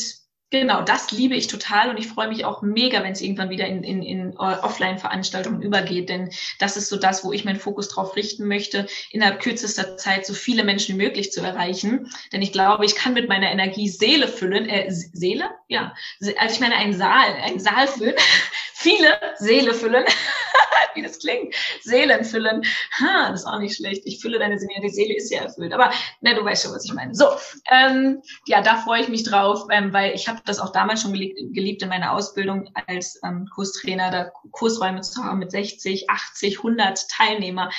[0.50, 3.66] Genau, das liebe ich total und ich freue mich auch mega, wenn es irgendwann wieder
[3.66, 8.16] in, in, in Offline-Veranstaltungen übergeht, denn das ist so das, wo ich meinen Fokus drauf
[8.16, 12.10] richten möchte, innerhalb kürzester Zeit so viele Menschen wie möglich zu erreichen.
[12.32, 15.50] Denn ich glaube, ich kann mit meiner Energie Seele füllen, äh, Seele?
[15.68, 18.16] Ja, also ich meine einen Saal, einen Saal füllen,
[18.74, 20.04] viele Seele füllen
[20.94, 21.54] wie das klingt.
[21.82, 22.62] Seelen füllen.
[22.98, 24.02] Ha, das ist auch nicht schlecht.
[24.04, 24.80] Ich fülle deine Seele.
[24.82, 25.72] Die Seele ist ja erfüllt.
[25.72, 25.90] Aber
[26.20, 27.14] na, du weißt schon, was ich meine.
[27.14, 27.26] So,
[27.70, 31.12] ähm, ja, da freue ich mich drauf, ähm, weil ich habe das auch damals schon
[31.12, 36.58] geliebt, geliebt in meiner Ausbildung als ähm, Kurstrainer, da Kursräume zu haben mit 60, 80,
[36.58, 37.70] 100 Teilnehmer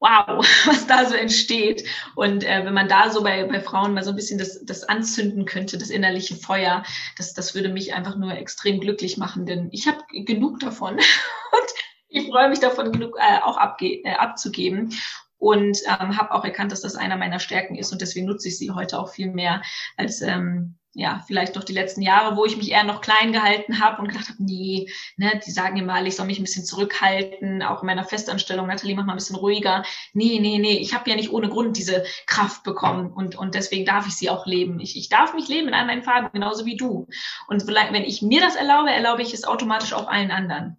[0.00, 1.84] wow, was da so entsteht.
[2.14, 4.84] Und äh, wenn man da so bei, bei Frauen mal so ein bisschen das, das
[4.84, 6.84] anzünden könnte, das innerliche Feuer,
[7.16, 11.68] das, das würde mich einfach nur extrem glücklich machen, denn ich habe genug davon und
[12.08, 14.94] ich freue mich davon genug äh, auch abge äh, abzugeben
[15.38, 18.58] und ähm, habe auch erkannt, dass das einer meiner Stärken ist und deswegen nutze ich
[18.58, 19.62] sie heute auch viel mehr
[19.96, 23.80] als ähm, ja, vielleicht doch die letzten Jahre, wo ich mich eher noch klein gehalten
[23.80, 27.62] habe und gedacht habe, nee, ne, die sagen immer, ich soll mich ein bisschen zurückhalten,
[27.62, 29.84] auch in meiner Festanstellung, Nathalie, mach mal ein bisschen ruhiger.
[30.14, 33.84] Nee, nee, nee, ich habe ja nicht ohne Grund diese Kraft bekommen und, und deswegen
[33.84, 34.80] darf ich sie auch leben.
[34.80, 37.06] Ich, ich darf mich leben in all meinen Farben, genauso wie du.
[37.46, 40.78] Und wenn ich mir das erlaube, erlaube ich es automatisch auch allen anderen.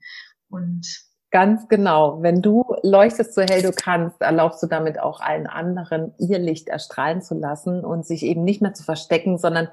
[0.50, 2.24] Und Ganz genau.
[2.24, 6.70] Wenn du leuchtest so hell du kannst, erlaubst du damit auch allen anderen, ihr Licht
[6.70, 9.68] erstrahlen zu lassen und sich eben nicht mehr zu verstecken, sondern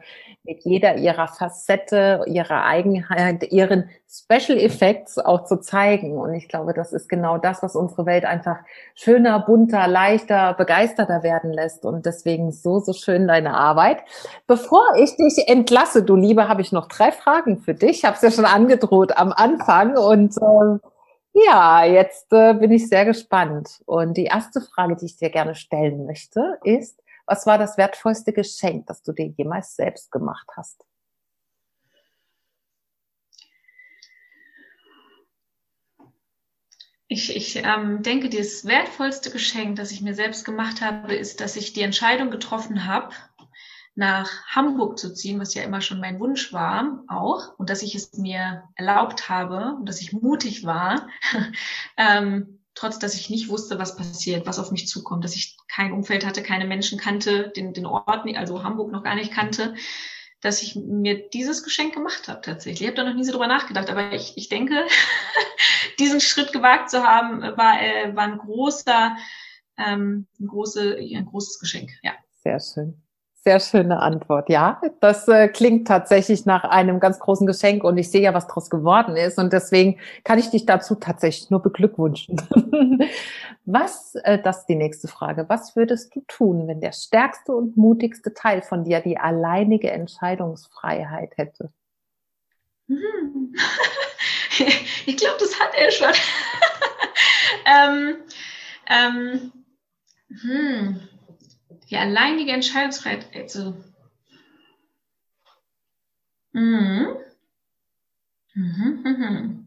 [0.45, 6.19] mit jeder ihrer Facette, ihrer Eigenheit, ihren Special Effects auch zu zeigen.
[6.19, 8.59] Und ich glaube, das ist genau das, was unsere Welt einfach
[8.95, 11.87] schöner, bunter, leichter, begeisterter werden lässt.
[11.87, 14.01] Und deswegen so, so schön deine Arbeit.
[14.47, 17.99] Bevor ich dich entlasse, du Liebe, habe ich noch drei Fragen für dich.
[17.99, 20.87] Ich habe es ja schon angedroht am Anfang und äh,
[21.45, 23.83] ja, jetzt äh, bin ich sehr gespannt.
[23.85, 28.33] Und die erste Frage, die ich dir gerne stellen möchte, ist, was war das wertvollste
[28.33, 30.85] Geschenk, das du dir jemals selbst gemacht hast?
[37.09, 41.55] Ich, ich ähm, denke, das wertvollste Geschenk, das ich mir selbst gemacht habe, ist, dass
[41.57, 43.11] ich die Entscheidung getroffen habe,
[43.97, 47.95] nach Hamburg zu ziehen, was ja immer schon mein Wunsch war, auch, und dass ich
[47.95, 51.09] es mir erlaubt habe und dass ich mutig war,
[51.97, 55.93] ähm, trotz dass ich nicht wusste, was passiert, was auf mich zukommt, dass ich kein
[55.93, 59.75] Umfeld hatte, keine Menschen kannte, den, den Ort, also Hamburg noch gar nicht kannte,
[60.43, 62.83] dass ich mir dieses Geschenk gemacht habe tatsächlich.
[62.83, 64.87] Ich habe da noch nie so drüber nachgedacht, aber ich, ich denke,
[65.99, 69.17] diesen Schritt gewagt zu haben, war, äh, war ein großer,
[69.79, 72.13] ähm, ein, große, ein großes Geschenk, ja.
[72.43, 73.06] Sehr schön.
[73.47, 74.49] Sehr schöne Antwort.
[74.49, 78.49] Ja, das äh, klingt tatsächlich nach einem ganz großen Geschenk und ich sehe ja, was
[78.49, 82.43] daraus geworden ist und deswegen kann ich dich dazu tatsächlich nur beglückwünschen.
[83.65, 87.77] was, äh, das ist die nächste Frage, was würdest du tun, wenn der stärkste und
[87.77, 91.71] mutigste Teil von dir die alleinige Entscheidungsfreiheit hätte?
[92.89, 93.55] Hm.
[95.07, 96.15] ich glaube, das hat er schon.
[97.65, 98.17] ähm,
[98.91, 99.53] ähm,
[100.43, 101.01] hm
[101.91, 103.75] die alleinige Entscheidungsfreiheit, also.
[106.53, 107.17] Mhm.
[108.55, 109.67] Mhm, mhm.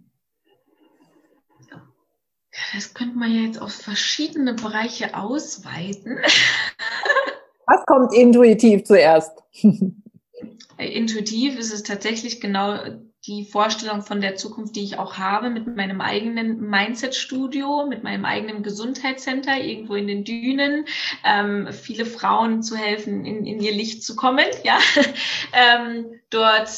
[2.73, 6.19] Das könnte man ja jetzt auf verschiedene Bereiche ausweiten.
[7.65, 9.31] Was kommt intuitiv zuerst?
[10.77, 12.79] Intuitiv ist es tatsächlich genau
[13.27, 18.23] die Vorstellung von der Zukunft, die ich auch habe, mit meinem eigenen Mindset-Studio, mit meinem
[18.25, 20.85] eigenen Gesundheitscenter irgendwo in den Dünen,
[21.25, 24.79] ähm, viele Frauen zu helfen, in, in ihr Licht zu kommen, ja,
[25.53, 26.69] ähm, dort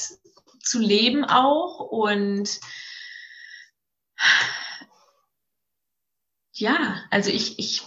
[0.63, 2.59] zu leben auch und
[6.53, 7.81] ja, also ich, ich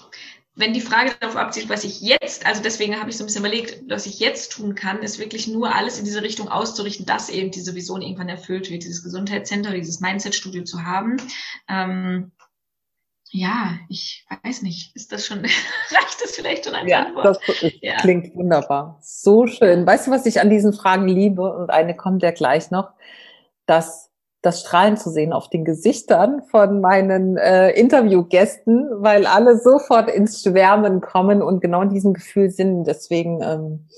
[0.57, 3.45] wenn die Frage darauf abzielt, was ich jetzt, also deswegen habe ich so ein bisschen
[3.45, 7.29] überlegt, was ich jetzt tun kann, ist wirklich nur alles in diese Richtung auszurichten, dass
[7.29, 11.17] eben diese Vision irgendwann erfüllt wird, dieses Gesundheitscenter, dieses Mindset-Studio zu haben.
[11.69, 12.31] Ähm,
[13.31, 17.27] ja, ich weiß nicht, ist das schon, reicht das vielleicht schon als ja, Antwort?
[17.27, 17.97] Das, ja.
[17.97, 19.01] klingt wunderbar.
[19.03, 19.85] So schön.
[19.85, 21.43] Weißt du, was ich an diesen Fragen liebe?
[21.43, 22.93] Und eine kommt ja gleich noch,
[23.67, 24.13] dass
[24.45, 30.43] das Strahlen zu sehen auf den Gesichtern von meinen äh, Interviewgästen, weil alle sofort ins
[30.43, 32.85] Schwärmen kommen und genau in diesem Gefühl sind.
[32.85, 33.89] Deswegen, ähm,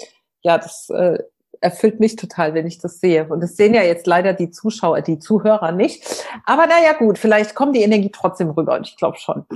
[0.42, 1.18] ja, das äh,
[1.60, 3.26] erfüllt mich total, wenn ich das sehe.
[3.28, 6.24] Und das sehen ja jetzt leider die Zuschauer, die Zuhörer nicht.
[6.44, 9.46] Aber naja, gut, vielleicht kommt die Energie trotzdem rüber und ich glaube schon.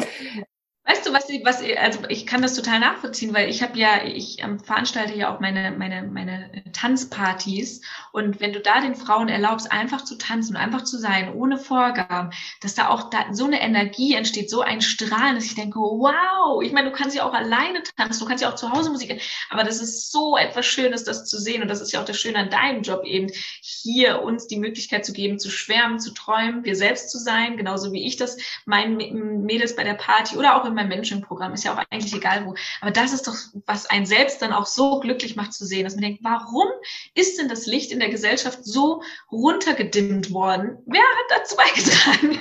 [0.90, 4.42] Weißt du, was, was, also ich kann das total nachvollziehen, weil ich habe ja, ich
[4.42, 7.80] ähm, veranstalte ja auch meine, meine, meine Tanzpartys.
[8.10, 12.30] Und wenn du da den Frauen erlaubst, einfach zu tanzen, einfach zu sein, ohne Vorgaben,
[12.60, 16.60] dass da auch da so eine Energie entsteht, so ein Strahlen, dass ich denke, wow,
[16.60, 19.22] ich meine, du kannst ja auch alleine tanzen, du kannst ja auch zu Hause Musik,
[19.48, 21.62] aber das ist so etwas Schönes, das zu sehen.
[21.62, 23.28] Und das ist ja auch das Schöne an deinem Job eben,
[23.60, 27.92] hier uns die Möglichkeit zu geben, zu schwärmen, zu träumen, wir selbst zu sein, genauso
[27.92, 31.74] wie ich das meinen Mädels bei der Party oder auch in meinem Mentoring-Programm, ist ja
[31.74, 32.54] auch eigentlich egal wo.
[32.80, 33.34] Aber das ist doch,
[33.66, 36.66] was einen selbst dann auch so glücklich macht zu sehen, dass man denkt, warum
[37.14, 40.78] ist denn das Licht in der Gesellschaft so runtergedimmt worden?
[40.86, 42.38] Wer hat dazu beigetragen?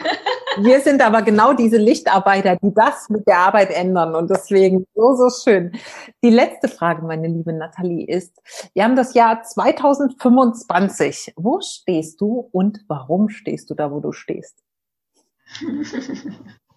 [0.58, 5.16] Wir sind aber genau diese Lichtarbeiter, die das mit der Arbeit ändern und deswegen so,
[5.16, 5.72] so schön.
[6.24, 8.42] Die letzte Frage, meine liebe Nathalie, ist,
[8.74, 11.34] wir haben das Jahr 2025.
[11.36, 14.58] Wo stehst du und warum stehst du da, wo du stehst?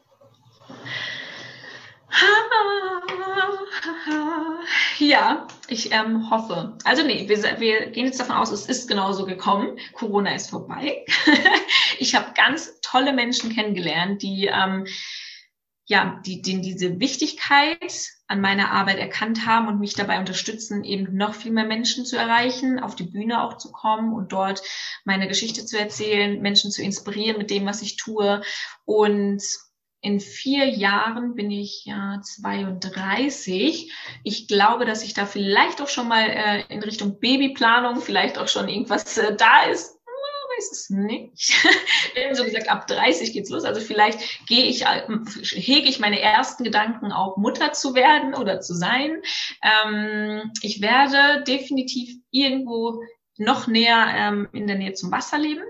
[4.98, 6.76] Ja, ich ähm, hoffe.
[6.84, 9.78] Also nee, wir, wir gehen jetzt davon aus, es ist genauso gekommen.
[9.94, 11.04] Corona ist vorbei.
[11.98, 14.86] ich habe ganz tolle Menschen kennengelernt, die ähm,
[15.86, 21.16] ja, die, die diese Wichtigkeit an meiner Arbeit erkannt haben und mich dabei unterstützen, eben
[21.16, 24.62] noch viel mehr Menschen zu erreichen, auf die Bühne auch zu kommen und dort
[25.04, 28.42] meine Geschichte zu erzählen, Menschen zu inspirieren mit dem, was ich tue.
[28.84, 29.42] Und
[30.02, 33.92] in vier Jahren bin ich ja 32.
[34.24, 38.48] Ich glaube, dass ich da vielleicht auch schon mal äh, in Richtung Babyplanung, vielleicht auch
[38.48, 40.02] schon irgendwas äh, da ist
[40.56, 41.54] weiß es nicht.
[42.32, 43.64] so gesagt, ab 30 geht's los.
[43.64, 45.02] Also vielleicht gehe ich, äh,
[45.42, 49.22] hege ich meine ersten Gedanken auch Mutter zu werden oder zu sein.
[49.62, 53.02] Ähm, ich werde definitiv irgendwo
[53.42, 55.62] noch näher ähm, in der Nähe zum Wasser leben.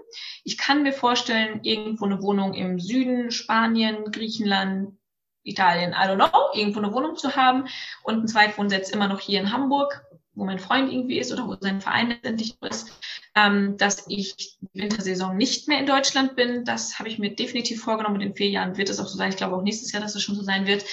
[0.45, 4.97] Ich kann mir vorstellen, irgendwo eine Wohnung im Süden, Spanien, Griechenland,
[5.45, 7.67] Italien, I don't know, irgendwo eine Wohnung zu haben
[8.05, 10.05] und ein Zweitwohnsitz immer noch hier in Hamburg,
[10.35, 12.93] wo mein Freund irgendwie ist oder wo sein Verein letztendlich ist
[13.35, 16.65] ähm, dass ich Wintersaison nicht mehr in Deutschland bin.
[16.65, 18.21] Das habe ich mir definitiv vorgenommen.
[18.21, 19.31] In vier Jahren wird es auch so sein.
[19.31, 20.85] Ich glaube auch nächstes Jahr, dass es schon so sein wird.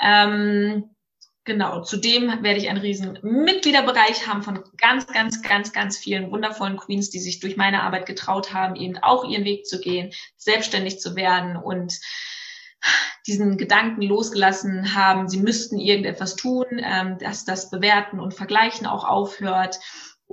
[0.00, 0.90] Ähm,
[1.46, 6.76] Genau, zudem werde ich einen riesen Mitgliederbereich haben von ganz, ganz, ganz, ganz vielen wundervollen
[6.76, 10.98] Queens, die sich durch meine Arbeit getraut haben, eben auch ihren Weg zu gehen, selbstständig
[10.98, 12.00] zu werden und
[13.28, 19.04] diesen Gedanken losgelassen haben, sie müssten irgendetwas tun, ähm, dass das Bewerten und Vergleichen auch
[19.04, 19.78] aufhört.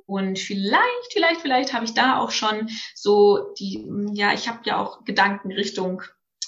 [0.07, 4.81] Und vielleicht, vielleicht, vielleicht habe ich da auch schon so die, ja, ich habe ja
[4.81, 6.01] auch Gedanken Richtung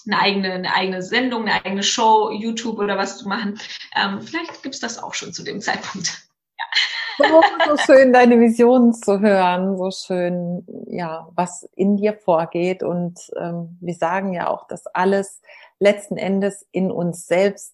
[0.08, 3.60] eine eigene, eine eigene Sendung, eine eigene Show, YouTube oder was zu machen.
[3.96, 6.08] Ähm, vielleicht gibt's das auch schon zu dem Zeitpunkt.
[6.58, 6.66] Ja.
[7.18, 12.84] So, so schön, deine Visionen zu hören, so schön, ja, was in dir vorgeht.
[12.84, 15.42] Und ähm, wir sagen ja auch, dass alles
[15.80, 17.74] letzten Endes in uns selbst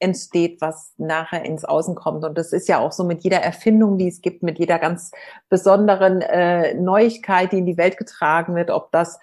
[0.00, 2.24] entsteht, was nachher ins Außen kommt.
[2.24, 5.10] Und das ist ja auch so mit jeder Erfindung, die es gibt, mit jeder ganz
[5.48, 9.18] besonderen äh, Neuigkeit, die in die Welt getragen wird, ob das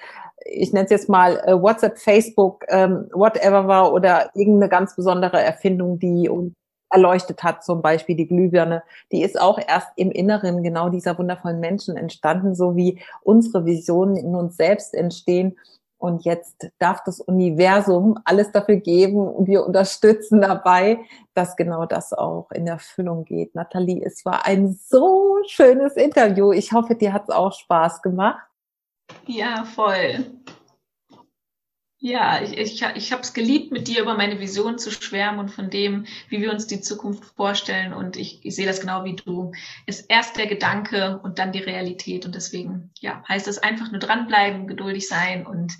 [0.45, 5.41] ich nenne es jetzt mal äh, WhatsApp, Facebook, ähm, whatever war oder irgendeine ganz besondere
[5.41, 6.53] Erfindung, die uns
[6.91, 11.59] erleuchtet hat, zum Beispiel die Glühbirne, die ist auch erst im Inneren genau dieser wundervollen
[11.59, 15.57] Menschen entstanden, so wie unsere Visionen in uns selbst entstehen
[15.97, 20.99] und jetzt darf das Universum alles dafür geben und wir unterstützen dabei,
[21.33, 23.55] dass genau das auch in Erfüllung geht.
[23.55, 26.51] Nathalie, es war ein so schönes Interview.
[26.51, 28.45] Ich hoffe, dir hat es auch Spaß gemacht.
[29.27, 30.25] Ja, voll.
[31.97, 35.49] Ja, ich, ich, ich habe es geliebt, mit dir über meine Vision zu schwärmen und
[35.49, 37.93] von dem, wie wir uns die Zukunft vorstellen.
[37.93, 39.53] Und ich, ich sehe das genau wie du.
[39.87, 42.25] Ist erst der Gedanke und dann die Realität.
[42.25, 45.73] Und deswegen, ja, heißt es einfach nur dranbleiben, geduldig sein und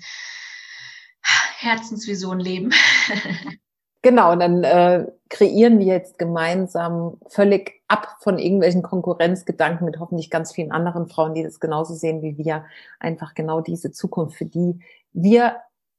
[1.58, 2.72] Herzensvision leben.
[4.02, 10.30] Genau, und dann äh, kreieren wir jetzt gemeinsam völlig ab von irgendwelchen Konkurrenzgedanken mit hoffentlich
[10.30, 12.64] ganz vielen anderen Frauen, die das genauso sehen wie wir,
[12.98, 14.80] einfach genau diese Zukunft, für die
[15.12, 15.56] wir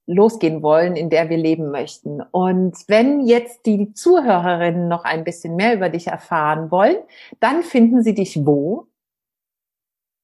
[0.07, 2.21] losgehen wollen, in der wir leben möchten.
[2.21, 6.97] Und wenn jetzt die Zuhörerinnen noch ein bisschen mehr über dich erfahren wollen,
[7.39, 8.87] dann finden sie dich wo?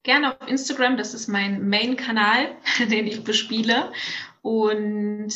[0.03, 2.47] Gerne auf Instagram, das ist mein Main-Kanal,
[2.89, 3.91] den ich bespiele.
[4.41, 5.33] Und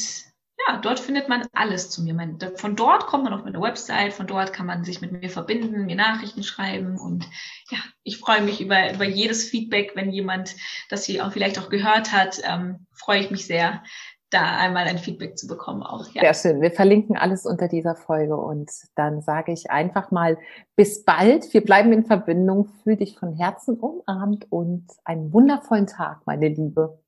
[0.68, 2.16] ja, dort findet man alles zu mir.
[2.56, 5.86] Von dort kommt man auf meine Website, von dort kann man sich mit mir verbinden,
[5.86, 7.26] mir Nachrichten schreiben und
[7.70, 10.56] ja, ich freue mich über, über jedes Feedback, wenn jemand
[10.90, 13.84] das hier auch vielleicht auch gehört hat, ähm, freue ich mich sehr,
[14.30, 16.06] da einmal ein Feedback zu bekommen auch.
[16.10, 16.22] Ja.
[16.22, 16.62] Sehr schön.
[16.62, 20.38] Wir verlinken alles unter dieser Folge und dann sage ich einfach mal
[20.76, 21.54] bis bald.
[21.54, 22.68] Wir bleiben in Verbindung.
[22.84, 27.00] Fühl dich von Herzen umarmt und einen wundervollen Tag, meine Liebe.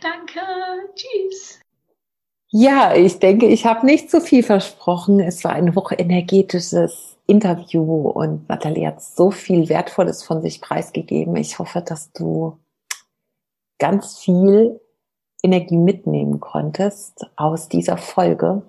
[0.00, 0.40] Danke.
[0.94, 1.60] Tschüss.
[2.50, 5.20] Ja, ich denke, ich habe nicht zu viel versprochen.
[5.20, 11.36] Es war ein hochenergetisches Interview und Nathalie hat so viel Wertvolles von sich preisgegeben.
[11.36, 12.56] Ich hoffe, dass du
[13.78, 14.80] ganz viel
[15.42, 18.62] Energie mitnehmen konntest aus dieser Folge.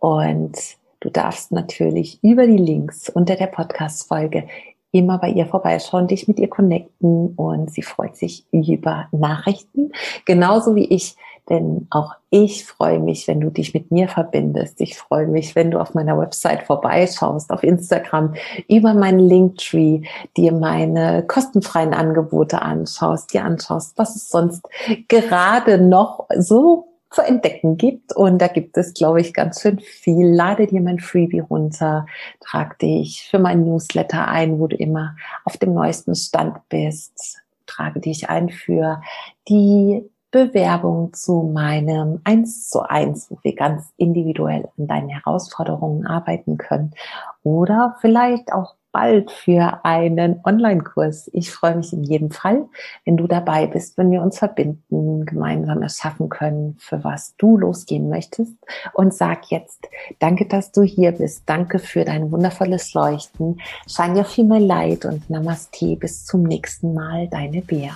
[0.00, 0.58] Und
[0.98, 4.48] du darfst natürlich über die Links unter der Podcast-Folge
[4.90, 9.92] immer bei ihr vorbeischauen, dich mit ihr connecten und sie freut sich über Nachrichten,
[10.24, 11.14] genauso wie ich,
[11.50, 14.80] Denn auch ich freue mich, wenn du dich mit mir verbindest.
[14.80, 18.34] Ich freue mich, wenn du auf meiner Website vorbeischaust, auf Instagram,
[18.68, 20.02] über meinen Linktree,
[20.36, 24.64] dir meine kostenfreien Angebote anschaust, dir anschaust, was es sonst
[25.08, 28.14] gerade noch so zu entdecken gibt.
[28.14, 30.28] Und da gibt es, glaube ich, ganz schön viel.
[30.32, 32.06] Lade dir mein Freebie runter,
[32.40, 37.42] trag dich für mein Newsletter ein, wo du immer auf dem neuesten Stand bist.
[37.66, 39.02] Trage dich ein für
[39.48, 46.56] die Bewerbung zu meinem 1 zu 1, wo wir ganz individuell an deinen Herausforderungen arbeiten
[46.56, 46.92] können.
[47.42, 51.30] Oder vielleicht auch bald für einen Online-Kurs.
[51.32, 52.66] Ich freue mich in jedem Fall,
[53.04, 58.08] wenn du dabei bist, wenn wir uns verbinden, gemeinsam erschaffen können, für was du losgehen
[58.08, 58.54] möchtest.
[58.92, 61.44] Und sag jetzt, danke, dass du hier bist.
[61.46, 63.60] Danke für dein wundervolles Leuchten.
[63.86, 65.96] Shine your female light und Namaste.
[65.96, 67.92] Bis zum nächsten Mal, deine Bea.